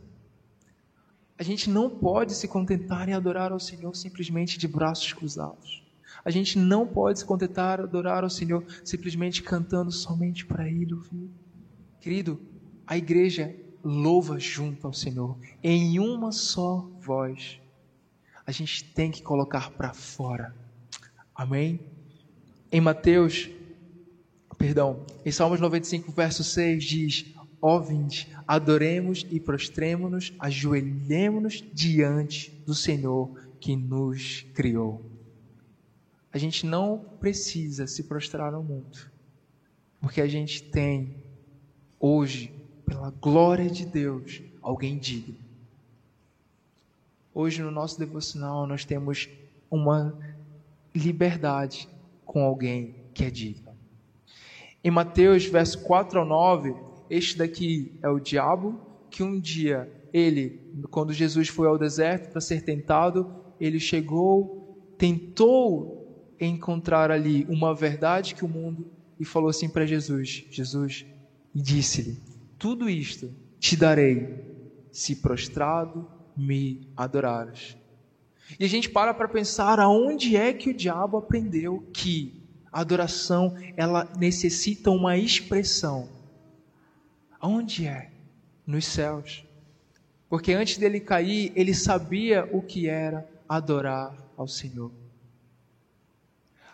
A 1.38 1.44
gente 1.44 1.70
não 1.70 1.90
pode 1.90 2.34
se 2.34 2.48
contentar 2.48 3.10
em 3.10 3.14
adorar 3.14 3.52
ao 3.52 3.60
Senhor 3.60 3.96
simplesmente 3.96 4.58
de 4.58 4.68
braços 4.68 5.12
cruzados. 5.12 5.84
A 6.24 6.32
gente 6.32 6.58
não 6.58 6.88
pode 6.88 7.20
se 7.20 7.26
contentar 7.26 7.80
em 7.80 7.84
adorar 7.84 8.24
ao 8.24 8.30
Senhor 8.30 8.64
simplesmente 8.84 9.44
cantando 9.44 9.92
somente 9.92 10.46
para 10.46 10.68
Ele 10.68 10.94
ouvir. 10.94 11.30
Querido, 12.06 12.40
a 12.86 12.96
igreja 12.96 13.56
louva 13.84 14.40
junto 14.40 14.86
ao 14.86 14.94
Senhor, 14.94 15.36
em 15.64 15.98
uma 15.98 16.32
só 16.32 16.88
voz. 17.00 17.60
A 18.46 18.52
gente 18.52 18.84
tem 18.94 19.10
que 19.10 19.24
colocar 19.24 19.72
para 19.72 19.92
fora. 19.92 20.56
Amém? 21.34 21.80
Em 22.72 22.80
Mateus 22.80 23.50
Perdão, 24.56 25.04
em 25.26 25.32
Salmos 25.32 25.60
95, 25.60 26.12
verso 26.12 26.44
6 26.44 26.84
diz: 26.84 27.34
Ó 27.60 27.84
adoremos 28.48 29.26
e 29.32 29.40
prostremo-nos, 29.40 30.32
ajoelhemos-nos 30.38 31.64
diante 31.74 32.52
do 32.68 32.76
Senhor 32.76 33.36
que 33.60 33.76
nos 33.76 34.46
criou. 34.54 35.04
A 36.32 36.38
gente 36.38 36.68
não 36.68 37.00
precisa 37.20 37.88
se 37.88 38.04
prostrar 38.04 38.54
ao 38.54 38.62
mundo, 38.62 39.10
porque 40.00 40.22
a 40.22 40.28
gente 40.28 40.62
tem 40.62 41.25
hoje, 42.06 42.54
pela 42.86 43.10
glória 43.10 43.68
de 43.68 43.84
Deus, 43.84 44.44
alguém 44.62 44.96
digno. 44.96 45.38
Hoje 47.34 47.64
no 47.64 47.72
nosso 47.72 47.98
devocional 47.98 48.68
nós 48.68 48.86
temos 48.86 49.28
uma 49.72 50.16
liberdade 50.94 51.90
com 52.24 52.44
alguém 52.44 52.96
que 53.12 53.26
é 53.26 53.32
digno. 53.32 53.74
Em 54.84 54.92
Mateus, 54.92 55.46
verso 55.46 55.82
4 55.82 56.20
ao 56.20 56.26
9, 56.26 56.76
este 57.10 57.40
daqui 57.40 57.98
é 58.04 58.10
o 58.10 58.20
diabo 58.20 58.80
que 59.10 59.24
um 59.24 59.40
dia 59.40 59.92
ele, 60.14 60.62
quando 60.92 61.12
Jesus 61.12 61.48
foi 61.48 61.68
ao 61.68 61.78
deserto 61.78 62.32
para 62.32 62.40
ser 62.40 62.62
tentado, 62.62 63.34
ele 63.60 63.80
chegou, 63.80 64.94
tentou 64.96 66.36
encontrar 66.40 67.10
ali 67.10 67.46
uma 67.50 67.74
verdade 67.74 68.36
que 68.36 68.46
o 68.46 68.48
mundo 68.48 68.92
e 69.20 69.26
falou 69.26 69.50
assim 69.50 69.68
para 69.68 69.88
Jesus: 69.88 70.46
Jesus, 70.52 71.06
e 71.56 71.62
disse-lhe: 71.62 72.20
Tudo 72.60 72.90
isto 72.90 73.34
te 73.60 73.78
darei 73.78 74.44
se 74.92 75.16
prostrado 75.16 76.08
me 76.36 76.88
adorares. 76.96 77.78
E 78.60 78.66
a 78.66 78.68
gente 78.68 78.90
para 78.90 79.14
para 79.14 79.28
pensar 79.28 79.80
aonde 79.80 80.36
é 80.36 80.54
que 80.54 80.70
o 80.70 80.74
diabo 80.74 81.18
aprendeu 81.18 81.84
que 81.94 82.44
a 82.72 82.82
adoração 82.82 83.56
ela 83.78 84.12
necessita 84.18 84.92
uma 84.92 85.18
expressão. 85.18 86.10
Aonde 87.40 87.88
é? 87.88 88.12
Nos 88.68 88.86
céus. 88.86 89.46
Porque 90.30 90.52
antes 90.52 90.78
dele 90.78 91.00
cair, 91.00 91.52
ele 91.56 91.74
sabia 91.74 92.48
o 92.52 92.62
que 92.62 92.88
era 92.88 93.28
adorar 93.48 94.16
ao 94.36 94.48
Senhor. 94.48 94.92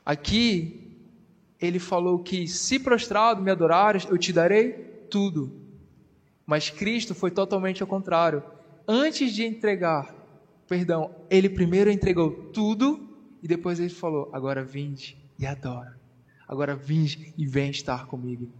Aqui 0.04 0.81
ele 1.62 1.78
falou 1.78 2.20
que 2.20 2.48
se 2.48 2.80
prostrado 2.80 3.42
me 3.42 3.52
adorares, 3.52 4.08
eu 4.10 4.18
te 4.18 4.34
darei 4.34 4.72
tudo. 5.10 5.52
Mas 6.46 6.70
Cristo 6.72 7.14
foi 7.14 7.30
totalmente 7.30 7.84
ao 7.84 7.88
contrário. 7.88 8.44
Antes 8.88 9.32
de 9.32 9.46
entregar, 9.46 10.14
perdão, 10.68 11.12
ele 11.30 11.50
primeiro 11.50 11.92
entregou 11.92 12.32
tudo 12.52 13.00
e 13.44 13.48
depois 13.48 13.80
ele 13.80 13.90
falou: 13.90 14.30
agora 14.34 14.64
vinde 14.64 15.18
e 15.38 15.46
adora. 15.46 16.00
Agora 16.48 16.76
vinde 16.76 17.34
e 17.38 17.46
vem 17.46 17.70
estar 17.70 18.08
comigo. 18.08 18.52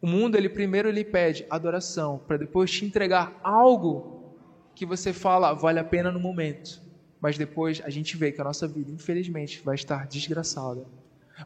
O 0.00 0.06
mundo, 0.06 0.36
ele 0.36 0.48
primeiro 0.48 0.90
lhe 0.90 1.04
pede 1.04 1.46
adoração, 1.48 2.18
para 2.26 2.36
depois 2.36 2.70
te 2.70 2.84
entregar 2.84 3.38
algo 3.42 4.34
que 4.74 4.84
você 4.84 5.12
fala 5.12 5.52
vale 5.54 5.78
a 5.78 5.84
pena 5.84 6.10
no 6.10 6.18
momento. 6.18 6.82
Mas 7.20 7.38
depois 7.38 7.80
a 7.84 7.90
gente 7.90 8.16
vê 8.16 8.32
que 8.32 8.40
a 8.40 8.44
nossa 8.44 8.66
vida, 8.66 8.90
infelizmente, 8.90 9.62
vai 9.64 9.74
estar 9.74 10.06
desgraçada. 10.06 10.86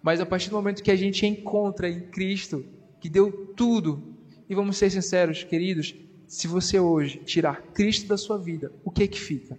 Mas 0.03 0.21
a 0.21 0.27
partir 0.27 0.51
do 0.51 0.57
momento 0.57 0.83
que 0.83 0.91
a 0.91 0.97
gente 0.97 1.27
encontra 1.27 1.89
em 1.89 2.01
Cristo, 2.01 2.65
que 3.01 3.09
deu 3.09 3.55
tudo, 3.57 4.03
e 4.49 4.55
vamos 4.55 4.77
ser 4.77 4.91
sinceros, 4.91 5.43
queridos, 5.45 5.95
se 6.27 6.47
você 6.47 6.79
hoje 6.79 7.19
tirar 7.19 7.63
Cristo 7.73 8.07
da 8.07 8.17
sua 8.17 8.39
vida, 8.39 8.73
o 8.85 8.91
que 8.91 9.03
é 9.03 9.09
que 9.09 9.21
fica? 9.21 9.59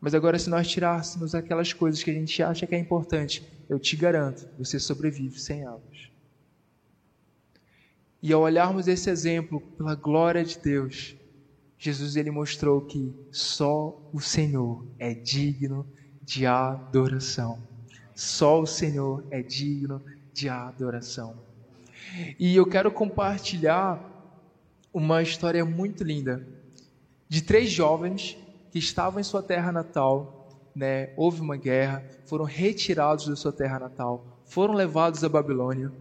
Mas 0.00 0.14
agora, 0.14 0.38
se 0.38 0.48
nós 0.48 0.68
tirássemos 0.68 1.34
aquelas 1.34 1.72
coisas 1.72 2.02
que 2.02 2.10
a 2.10 2.14
gente 2.14 2.42
acha 2.42 2.66
que 2.66 2.74
é 2.74 2.78
importante, 2.78 3.42
eu 3.68 3.78
te 3.78 3.96
garanto, 3.96 4.48
você 4.58 4.78
sobrevive 4.78 5.38
sem 5.38 5.62
elas. 5.62 6.10
E 8.22 8.32
ao 8.32 8.42
olharmos 8.42 8.88
esse 8.88 9.10
exemplo, 9.10 9.60
pela 9.60 9.94
glória 9.94 10.44
de 10.44 10.58
Deus, 10.58 11.16
Jesus 11.78 12.16
ele 12.16 12.30
mostrou 12.30 12.80
que 12.80 13.14
só 13.30 14.00
o 14.12 14.20
Senhor 14.20 14.86
é 14.98 15.14
digno 15.14 15.86
de 16.22 16.46
adoração. 16.46 17.62
Só 18.16 18.62
o 18.62 18.66
Senhor 18.66 19.22
é 19.30 19.42
digno 19.42 20.02
de 20.32 20.48
adoração. 20.48 21.36
E 22.38 22.56
eu 22.56 22.64
quero 22.64 22.90
compartilhar 22.90 24.00
uma 24.90 25.22
história 25.22 25.62
muito 25.66 26.02
linda 26.02 26.48
de 27.28 27.42
três 27.42 27.68
jovens 27.68 28.38
que 28.70 28.78
estavam 28.78 29.20
em 29.20 29.22
sua 29.22 29.42
terra 29.42 29.70
natal, 29.70 30.48
né? 30.74 31.10
Houve 31.14 31.42
uma 31.42 31.58
guerra, 31.58 32.02
foram 32.24 32.46
retirados 32.46 33.28
da 33.28 33.36
sua 33.36 33.52
terra 33.52 33.78
natal, 33.78 34.24
foram 34.46 34.72
levados 34.72 35.22
à 35.22 35.28
Babilônia. 35.28 35.92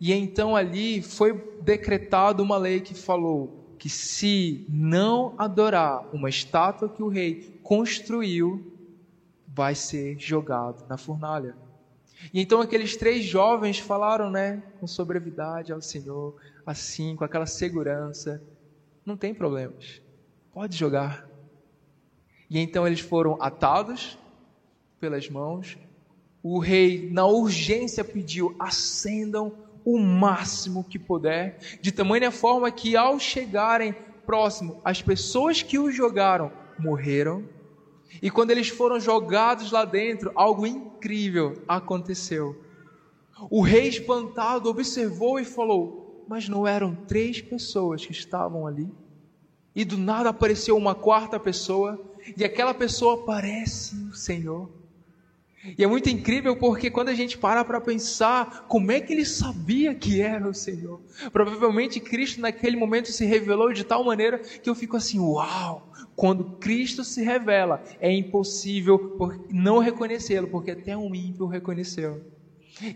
E 0.00 0.14
então 0.14 0.56
ali 0.56 1.02
foi 1.02 1.34
decretado 1.60 2.42
uma 2.42 2.56
lei 2.56 2.80
que 2.80 2.94
falou 2.94 3.74
que 3.78 3.90
se 3.90 4.64
não 4.66 5.34
adorar 5.36 6.08
uma 6.10 6.30
estátua 6.30 6.88
que 6.88 7.02
o 7.02 7.08
rei 7.08 7.60
construiu, 7.62 8.79
vai 9.54 9.74
ser 9.74 10.18
jogado 10.18 10.86
na 10.88 10.96
fornalha. 10.96 11.56
E 12.32 12.40
então 12.40 12.60
aqueles 12.60 12.96
três 12.96 13.24
jovens 13.24 13.78
falaram, 13.78 14.30
né, 14.30 14.62
com 14.78 14.86
sobriedade 14.86 15.72
ao 15.72 15.80
Senhor, 15.80 16.36
assim, 16.66 17.16
com 17.16 17.24
aquela 17.24 17.46
segurança, 17.46 18.42
não 19.04 19.16
tem 19.16 19.34
problemas, 19.34 20.02
pode 20.52 20.76
jogar. 20.76 21.28
E 22.48 22.58
então 22.58 22.86
eles 22.86 23.00
foram 23.00 23.36
atados 23.40 24.18
pelas 24.98 25.28
mãos. 25.28 25.78
O 26.42 26.58
rei, 26.58 27.08
na 27.10 27.26
urgência, 27.26 28.04
pediu: 28.04 28.54
acendam 28.58 29.52
o 29.84 29.98
máximo 29.98 30.84
que 30.84 30.98
puder, 30.98 31.58
de 31.80 31.90
tamanha 31.90 32.30
forma 32.30 32.70
que 32.70 32.96
ao 32.96 33.18
chegarem 33.18 33.94
próximo, 34.26 34.80
as 34.84 35.00
pessoas 35.00 35.62
que 35.62 35.78
o 35.78 35.90
jogaram 35.90 36.52
morreram. 36.78 37.44
E 38.22 38.30
quando 38.30 38.50
eles 38.50 38.68
foram 38.68 38.98
jogados 38.98 39.70
lá 39.70 39.84
dentro, 39.84 40.32
algo 40.34 40.66
incrível 40.66 41.62
aconteceu. 41.68 42.56
O 43.50 43.62
rei 43.62 43.88
espantado 43.88 44.68
observou 44.68 45.38
e 45.38 45.44
falou: 45.44 46.24
Mas 46.28 46.48
não 46.48 46.66
eram 46.66 46.94
três 47.06 47.40
pessoas 47.40 48.04
que 48.04 48.12
estavam 48.12 48.66
ali? 48.66 48.92
E 49.74 49.84
do 49.84 49.96
nada 49.96 50.30
apareceu 50.30 50.76
uma 50.76 50.94
quarta 50.94 51.38
pessoa 51.38 51.98
e 52.36 52.44
aquela 52.44 52.74
pessoa 52.74 53.24
parece 53.24 53.96
o 54.04 54.14
Senhor. 54.14 54.79
E 55.76 55.84
é 55.84 55.86
muito 55.86 56.08
incrível 56.08 56.56
porque 56.56 56.90
quando 56.90 57.10
a 57.10 57.14
gente 57.14 57.36
para 57.36 57.64
para 57.64 57.80
pensar 57.80 58.64
como 58.66 58.90
é 58.90 59.00
que 59.00 59.12
ele 59.12 59.26
sabia 59.26 59.94
que 59.94 60.20
era 60.20 60.48
o 60.48 60.54
Senhor, 60.54 61.02
provavelmente 61.32 62.00
Cristo 62.00 62.40
naquele 62.40 62.76
momento 62.76 63.12
se 63.12 63.26
revelou 63.26 63.72
de 63.72 63.84
tal 63.84 64.02
maneira 64.02 64.38
que 64.62 64.70
eu 64.70 64.74
fico 64.74 64.96
assim, 64.96 65.18
uau! 65.18 65.86
Quando 66.16 66.46
Cristo 66.58 67.04
se 67.04 67.22
revela, 67.22 67.80
é 67.98 68.10
impossível 68.12 68.98
não 69.50 69.78
reconhecê-lo, 69.78 70.48
porque 70.48 70.70
até 70.70 70.96
um 70.96 71.14
ímpio 71.14 71.46
reconheceu. 71.46 72.22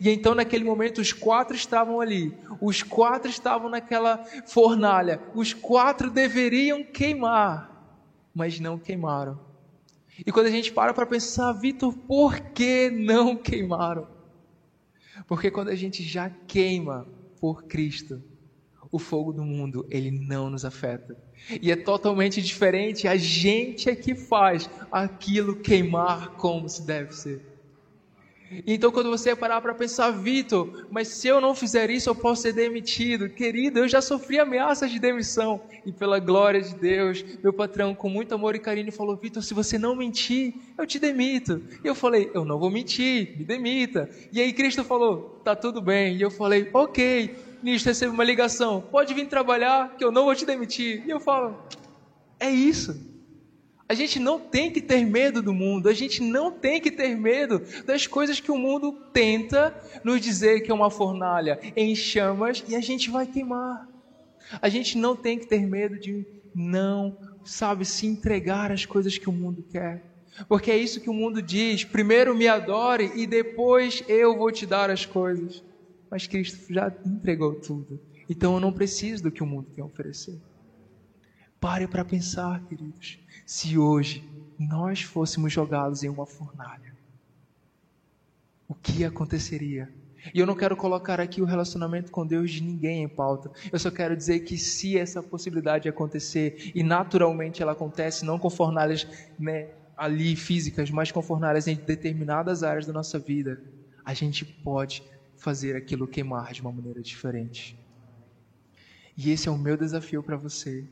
E 0.01 0.09
então, 0.11 0.35
naquele 0.35 0.65
momento, 0.65 1.01
os 1.01 1.13
quatro 1.13 1.55
estavam 1.57 2.01
ali, 2.01 2.35
os 2.61 2.83
quatro 2.83 3.31
estavam 3.31 3.69
naquela 3.69 4.19
fornalha, 4.47 5.21
os 5.35 5.53
quatro 5.53 6.11
deveriam 6.11 6.85
queimar, 6.85 7.71
mas 8.35 8.59
não 8.61 8.79
queimaram. 8.79 9.39
E 10.19 10.31
quando 10.31 10.47
a 10.47 10.51
gente 10.51 10.73
para 10.73 10.95
para 10.95 11.07
pensar, 11.07 11.53
Vitor, 11.53 11.93
por 11.93 12.39
que 12.39 12.91
não 12.91 13.37
queimaram? 13.37 14.07
Porque 15.27 15.51
quando 15.51 15.69
a 15.69 15.75
gente 15.75 16.03
já 16.03 16.31
queima 16.47 17.07
por 17.41 17.65
Cristo, 17.65 18.23
o 18.91 18.99
fogo 18.99 19.33
do 19.33 19.43
mundo, 19.43 19.87
ele 19.91 20.11
não 20.11 20.49
nos 20.51 20.65
afeta. 20.65 21.17
E 21.61 21.71
é 21.71 21.77
totalmente 21.77 22.41
diferente, 22.41 23.09
a 23.09 23.17
gente 23.17 23.89
é 23.89 23.97
que 23.97 24.15
faz 24.15 24.71
aquilo 24.91 25.57
queimar 25.57 26.37
como 26.37 26.69
se 26.69 26.87
deve 26.87 27.13
ser. 27.13 27.54
Então, 28.67 28.93
quando 28.93 29.11
você 29.11 29.35
parar 29.35 29.61
para 29.61 29.75
pensar, 29.75 30.11
Vitor, 30.11 30.87
mas 30.91 31.09
se 31.09 31.29
eu 31.29 31.41
não 31.41 31.55
fizer 31.55 31.91
isso, 31.91 32.11
eu 32.11 32.15
posso 32.15 32.43
ser 32.43 32.53
demitido. 32.53 33.29
Querido, 33.29 33.81
eu 33.81 33.89
já 33.89 34.01
sofri 34.01 34.39
ameaças 34.39 34.91
de 34.91 34.99
demissão. 34.99 35.61
E 35.85 35.93
pela 35.93 36.21
glória 36.21 36.61
de 36.61 36.75
Deus, 36.75 37.25
meu 37.43 37.53
patrão, 37.53 37.95
com 37.95 38.09
muito 38.09 38.35
amor 38.35 38.55
e 38.55 38.61
carinho, 38.61 38.93
falou: 38.93 39.17
Vitor, 39.17 39.43
se 39.43 39.55
você 39.55 39.79
não 39.79 39.97
mentir, 39.97 40.55
eu 40.79 40.87
te 40.87 40.99
demito. 40.99 41.63
E 41.83 41.89
eu 41.89 41.95
falei: 41.95 42.31
Eu 42.35 42.45
não 42.45 42.59
vou 42.59 42.71
mentir, 42.71 43.37
me 43.37 43.45
demita. 43.45 44.09
E 44.33 44.41
aí 44.41 44.53
Cristo 44.53 44.85
falou: 44.85 45.41
Tá 45.43 45.57
tudo 45.57 45.81
bem. 45.81 46.17
E 46.17 46.21
eu 46.23 46.31
falei: 46.31 46.69
Ok. 46.73 47.31
Nisto 47.63 47.87
recebo 47.87 48.13
uma 48.13 48.25
ligação: 48.25 48.83
Pode 48.83 49.15
vir 49.15 49.27
trabalhar, 49.27 49.97
que 49.97 50.05
eu 50.05 50.13
não 50.13 50.25
vou 50.25 50.35
te 50.35 50.45
demitir. 50.45 51.03
E 51.07 51.11
eu 51.11 51.19
falo: 51.19 51.57
É 52.39 52.51
isso. 52.51 53.14
A 53.87 53.93
gente 53.95 54.19
não 54.19 54.41
tem 54.41 54.71
que 54.71 54.81
ter 54.81 55.05
medo 55.05 55.43
do 55.43 55.53
mundo, 55.53 55.89
a 55.89 55.93
gente 55.93 56.23
não 56.23 56.51
tem 56.51 56.81
que 56.81 56.91
ter 56.91 57.15
medo 57.17 57.61
das 57.85 58.07
coisas 58.07 58.41
que 58.41 58.51
o 58.51 58.57
mundo 58.57 58.93
tenta 59.13 59.75
nos 60.03 60.21
dizer 60.21 60.63
que 60.63 60.71
é 60.71 60.75
uma 60.75 60.91
fornalha 60.91 61.59
em 61.77 61.95
chamas 61.95 62.65
e 62.67 62.75
a 62.75 62.81
gente 62.81 63.11
vai 63.11 63.27
queimar. 63.27 63.87
A 64.61 64.69
gente 64.69 64.97
não 64.97 65.15
tem 65.15 65.39
que 65.39 65.47
ter 65.47 65.67
medo 65.67 65.99
de 65.99 66.27
não, 66.55 67.17
sabe, 67.45 67.85
se 67.85 68.07
entregar 68.07 68.73
às 68.73 68.87
coisas 68.87 69.19
que 69.19 69.29
o 69.29 69.33
mundo 69.33 69.63
quer. 69.71 70.03
Porque 70.49 70.71
é 70.71 70.77
isso 70.77 71.01
que 71.01 71.11
o 71.11 71.15
mundo 71.15 71.43
diz: 71.43 71.85
primeiro 71.85 72.35
me 72.35 72.49
adore 72.49 73.13
e 73.15 73.27
depois 73.27 74.03
eu 74.09 74.37
vou 74.37 74.51
te 74.51 74.67
dar 74.67 74.91
as 74.91 75.05
coisas. 75.05 75.63
mas 76.11 76.27
Cristo 76.27 76.73
já 76.73 76.93
entregou 77.05 77.55
tudo. 77.61 78.01
Então 78.29 78.55
eu 78.55 78.61
não 78.61 78.73
preciso 78.73 79.25
do 79.25 79.31
que 79.31 79.43
o 79.43 79.47
mundo 79.47 79.69
tem 79.75 79.83
a 79.83 79.87
oferecer. 79.87 80.41
Pare 81.61 81.87
para 81.87 82.05
pensar, 82.05 82.63
queridos. 82.65 83.19
Se 83.45 83.77
hoje 83.77 84.27
nós 84.59 85.03
fôssemos 85.03 85.53
jogados 85.53 86.03
em 86.03 86.09
uma 86.09 86.27
fornalha, 86.27 86.95
o 88.69 88.75
que 88.75 89.05
aconteceria? 89.05 89.89
E 90.33 90.39
eu 90.39 90.47
não 90.47 90.55
quero 90.55 90.75
colocar 90.77 91.21
aqui 91.21 91.43
o 91.43 91.45
relacionamento 91.45 92.11
com 92.11 92.27
Deus 92.27 92.51
de 92.51 92.63
ninguém 92.63 93.03
em 93.03 93.09
pauta. 93.09 93.51
Eu 93.71 93.79
só 93.79 93.91
quero 93.91 94.17
dizer 94.17 94.41
que 94.41 94.57
se 94.57 94.97
essa 94.97 95.23
possibilidade 95.23 95.89
acontecer, 95.89 96.73
e 96.75 96.83
naturalmente 96.83 97.61
ela 97.61 97.73
acontece, 97.73 98.25
não 98.25 98.39
com 98.39 98.49
fornalhas 98.49 99.07
né, 99.39 99.69
ali 99.95 100.35
físicas, 100.35 100.91
mas 100.91 101.13
com 101.13 101.21
fornalhas 101.21 101.67
em 101.67 101.75
determinadas 101.75 102.63
áreas 102.63 102.87
da 102.87 102.93
nossa 102.93 103.19
vida, 103.19 103.63
a 104.03 104.15
gente 104.15 104.45
pode 104.45 105.03
fazer 105.37 105.77
aquilo 105.77 106.07
queimar 106.07 106.53
de 106.55 106.63
uma 106.63 106.73
maneira 106.73 107.03
diferente. 107.03 107.79
E 109.17 109.31
esse 109.31 109.49
é 109.49 109.53
o 109.53 109.59
meu 109.59 109.77
desafio 109.77 110.23
para 110.23 110.37
você. 110.37 110.85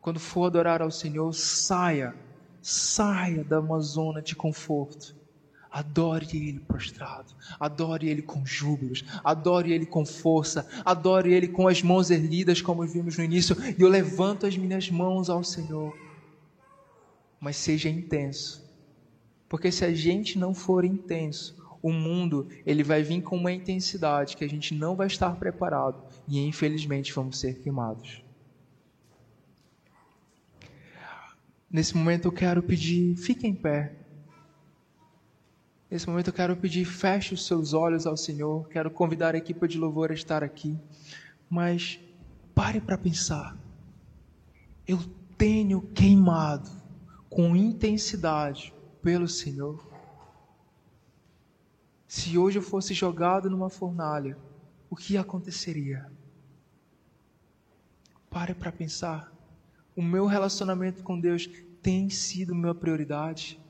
Quando 0.00 0.20
for 0.20 0.46
adorar 0.46 0.80
ao 0.80 0.90
Senhor, 0.90 1.32
saia, 1.32 2.14
saia 2.62 3.44
da 3.44 3.60
uma 3.60 3.80
zona 3.80 4.22
de 4.22 4.34
conforto 4.34 5.18
Adore 5.70 6.26
Ele 6.32 6.60
prostrado, 6.60 7.34
adore 7.60 8.08
Ele 8.08 8.22
com 8.22 8.44
júbilos, 8.44 9.04
adore 9.22 9.72
Ele 9.72 9.84
com 9.84 10.04
força, 10.04 10.66
adore 10.84 11.32
Ele 11.32 11.48
com 11.48 11.68
as 11.68 11.82
mãos 11.82 12.10
erguidas, 12.10 12.62
como 12.62 12.86
vimos 12.86 13.18
no 13.18 13.24
início. 13.24 13.56
E 13.78 13.82
eu 13.82 13.88
levanto 13.88 14.46
as 14.46 14.56
minhas 14.56 14.90
mãos 14.90 15.28
ao 15.28 15.44
Senhor. 15.44 15.96
Mas 17.38 17.56
seja 17.56 17.88
intenso, 17.88 18.68
porque 19.48 19.70
se 19.70 19.84
a 19.84 19.94
gente 19.94 20.38
não 20.38 20.54
for 20.54 20.84
intenso, 20.84 21.56
o 21.80 21.92
mundo 21.92 22.48
ele 22.66 22.82
vai 22.82 23.04
vir 23.04 23.22
com 23.22 23.36
uma 23.36 23.52
intensidade 23.52 24.36
que 24.36 24.42
a 24.42 24.48
gente 24.48 24.74
não 24.74 24.96
vai 24.96 25.06
estar 25.06 25.36
preparado 25.36 26.02
e 26.26 26.40
infelizmente 26.40 27.12
vamos 27.12 27.38
ser 27.38 27.60
queimados. 27.60 28.24
Nesse 31.70 31.96
momento 31.96 32.26
eu 32.26 32.32
quero 32.32 32.62
pedir, 32.62 33.16
fique 33.16 33.46
em 33.46 33.54
pé. 33.54 33.94
Nesse 35.90 36.08
momento 36.08 36.28
eu 36.28 36.32
quero 36.32 36.56
pedir, 36.56 36.84
feche 36.84 37.34
os 37.34 37.46
seus 37.46 37.72
olhos 37.72 38.06
ao 38.06 38.16
Senhor. 38.16 38.68
Quero 38.68 38.90
convidar 38.90 39.34
a 39.34 39.38
equipe 39.38 39.68
de 39.68 39.78
louvor 39.78 40.10
a 40.10 40.14
estar 40.14 40.42
aqui. 40.42 40.78
Mas 41.48 42.00
pare 42.54 42.80
para 42.80 42.96
pensar. 42.96 43.56
Eu 44.86 44.98
tenho 45.36 45.82
queimado 45.82 46.70
com 47.28 47.54
intensidade 47.54 48.74
pelo 49.02 49.28
Senhor. 49.28 49.86
Se 52.06 52.38
hoje 52.38 52.58
eu 52.58 52.62
fosse 52.62 52.94
jogado 52.94 53.50
numa 53.50 53.68
fornalha, 53.68 54.36
o 54.88 54.96
que 54.96 55.18
aconteceria? 55.18 56.10
Pare 58.30 58.54
para 58.54 58.72
pensar. 58.72 59.37
O 59.98 60.02
meu 60.02 60.26
relacionamento 60.26 61.02
com 61.02 61.18
Deus 61.18 61.50
tem 61.82 62.08
sido 62.08 62.54
minha 62.54 62.72
prioridade? 62.72 63.60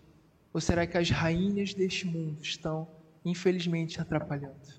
Ou 0.52 0.60
será 0.60 0.86
que 0.86 0.98
as 0.98 1.08
rainhas 1.08 1.72
deste 1.72 2.06
mundo 2.06 2.42
estão, 2.42 2.86
infelizmente, 3.24 3.98
atrapalhando? 3.98 4.78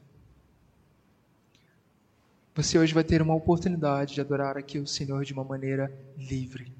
Você 2.54 2.78
hoje 2.78 2.94
vai 2.94 3.04
ter 3.04 3.20
uma 3.20 3.34
oportunidade 3.34 4.14
de 4.14 4.22
adorar 4.22 4.58
aqui 4.58 4.78
o 4.78 4.86
Senhor 4.86 5.26
de 5.26 5.34
uma 5.34 5.44
maneira 5.44 5.92
livre. 6.16 6.72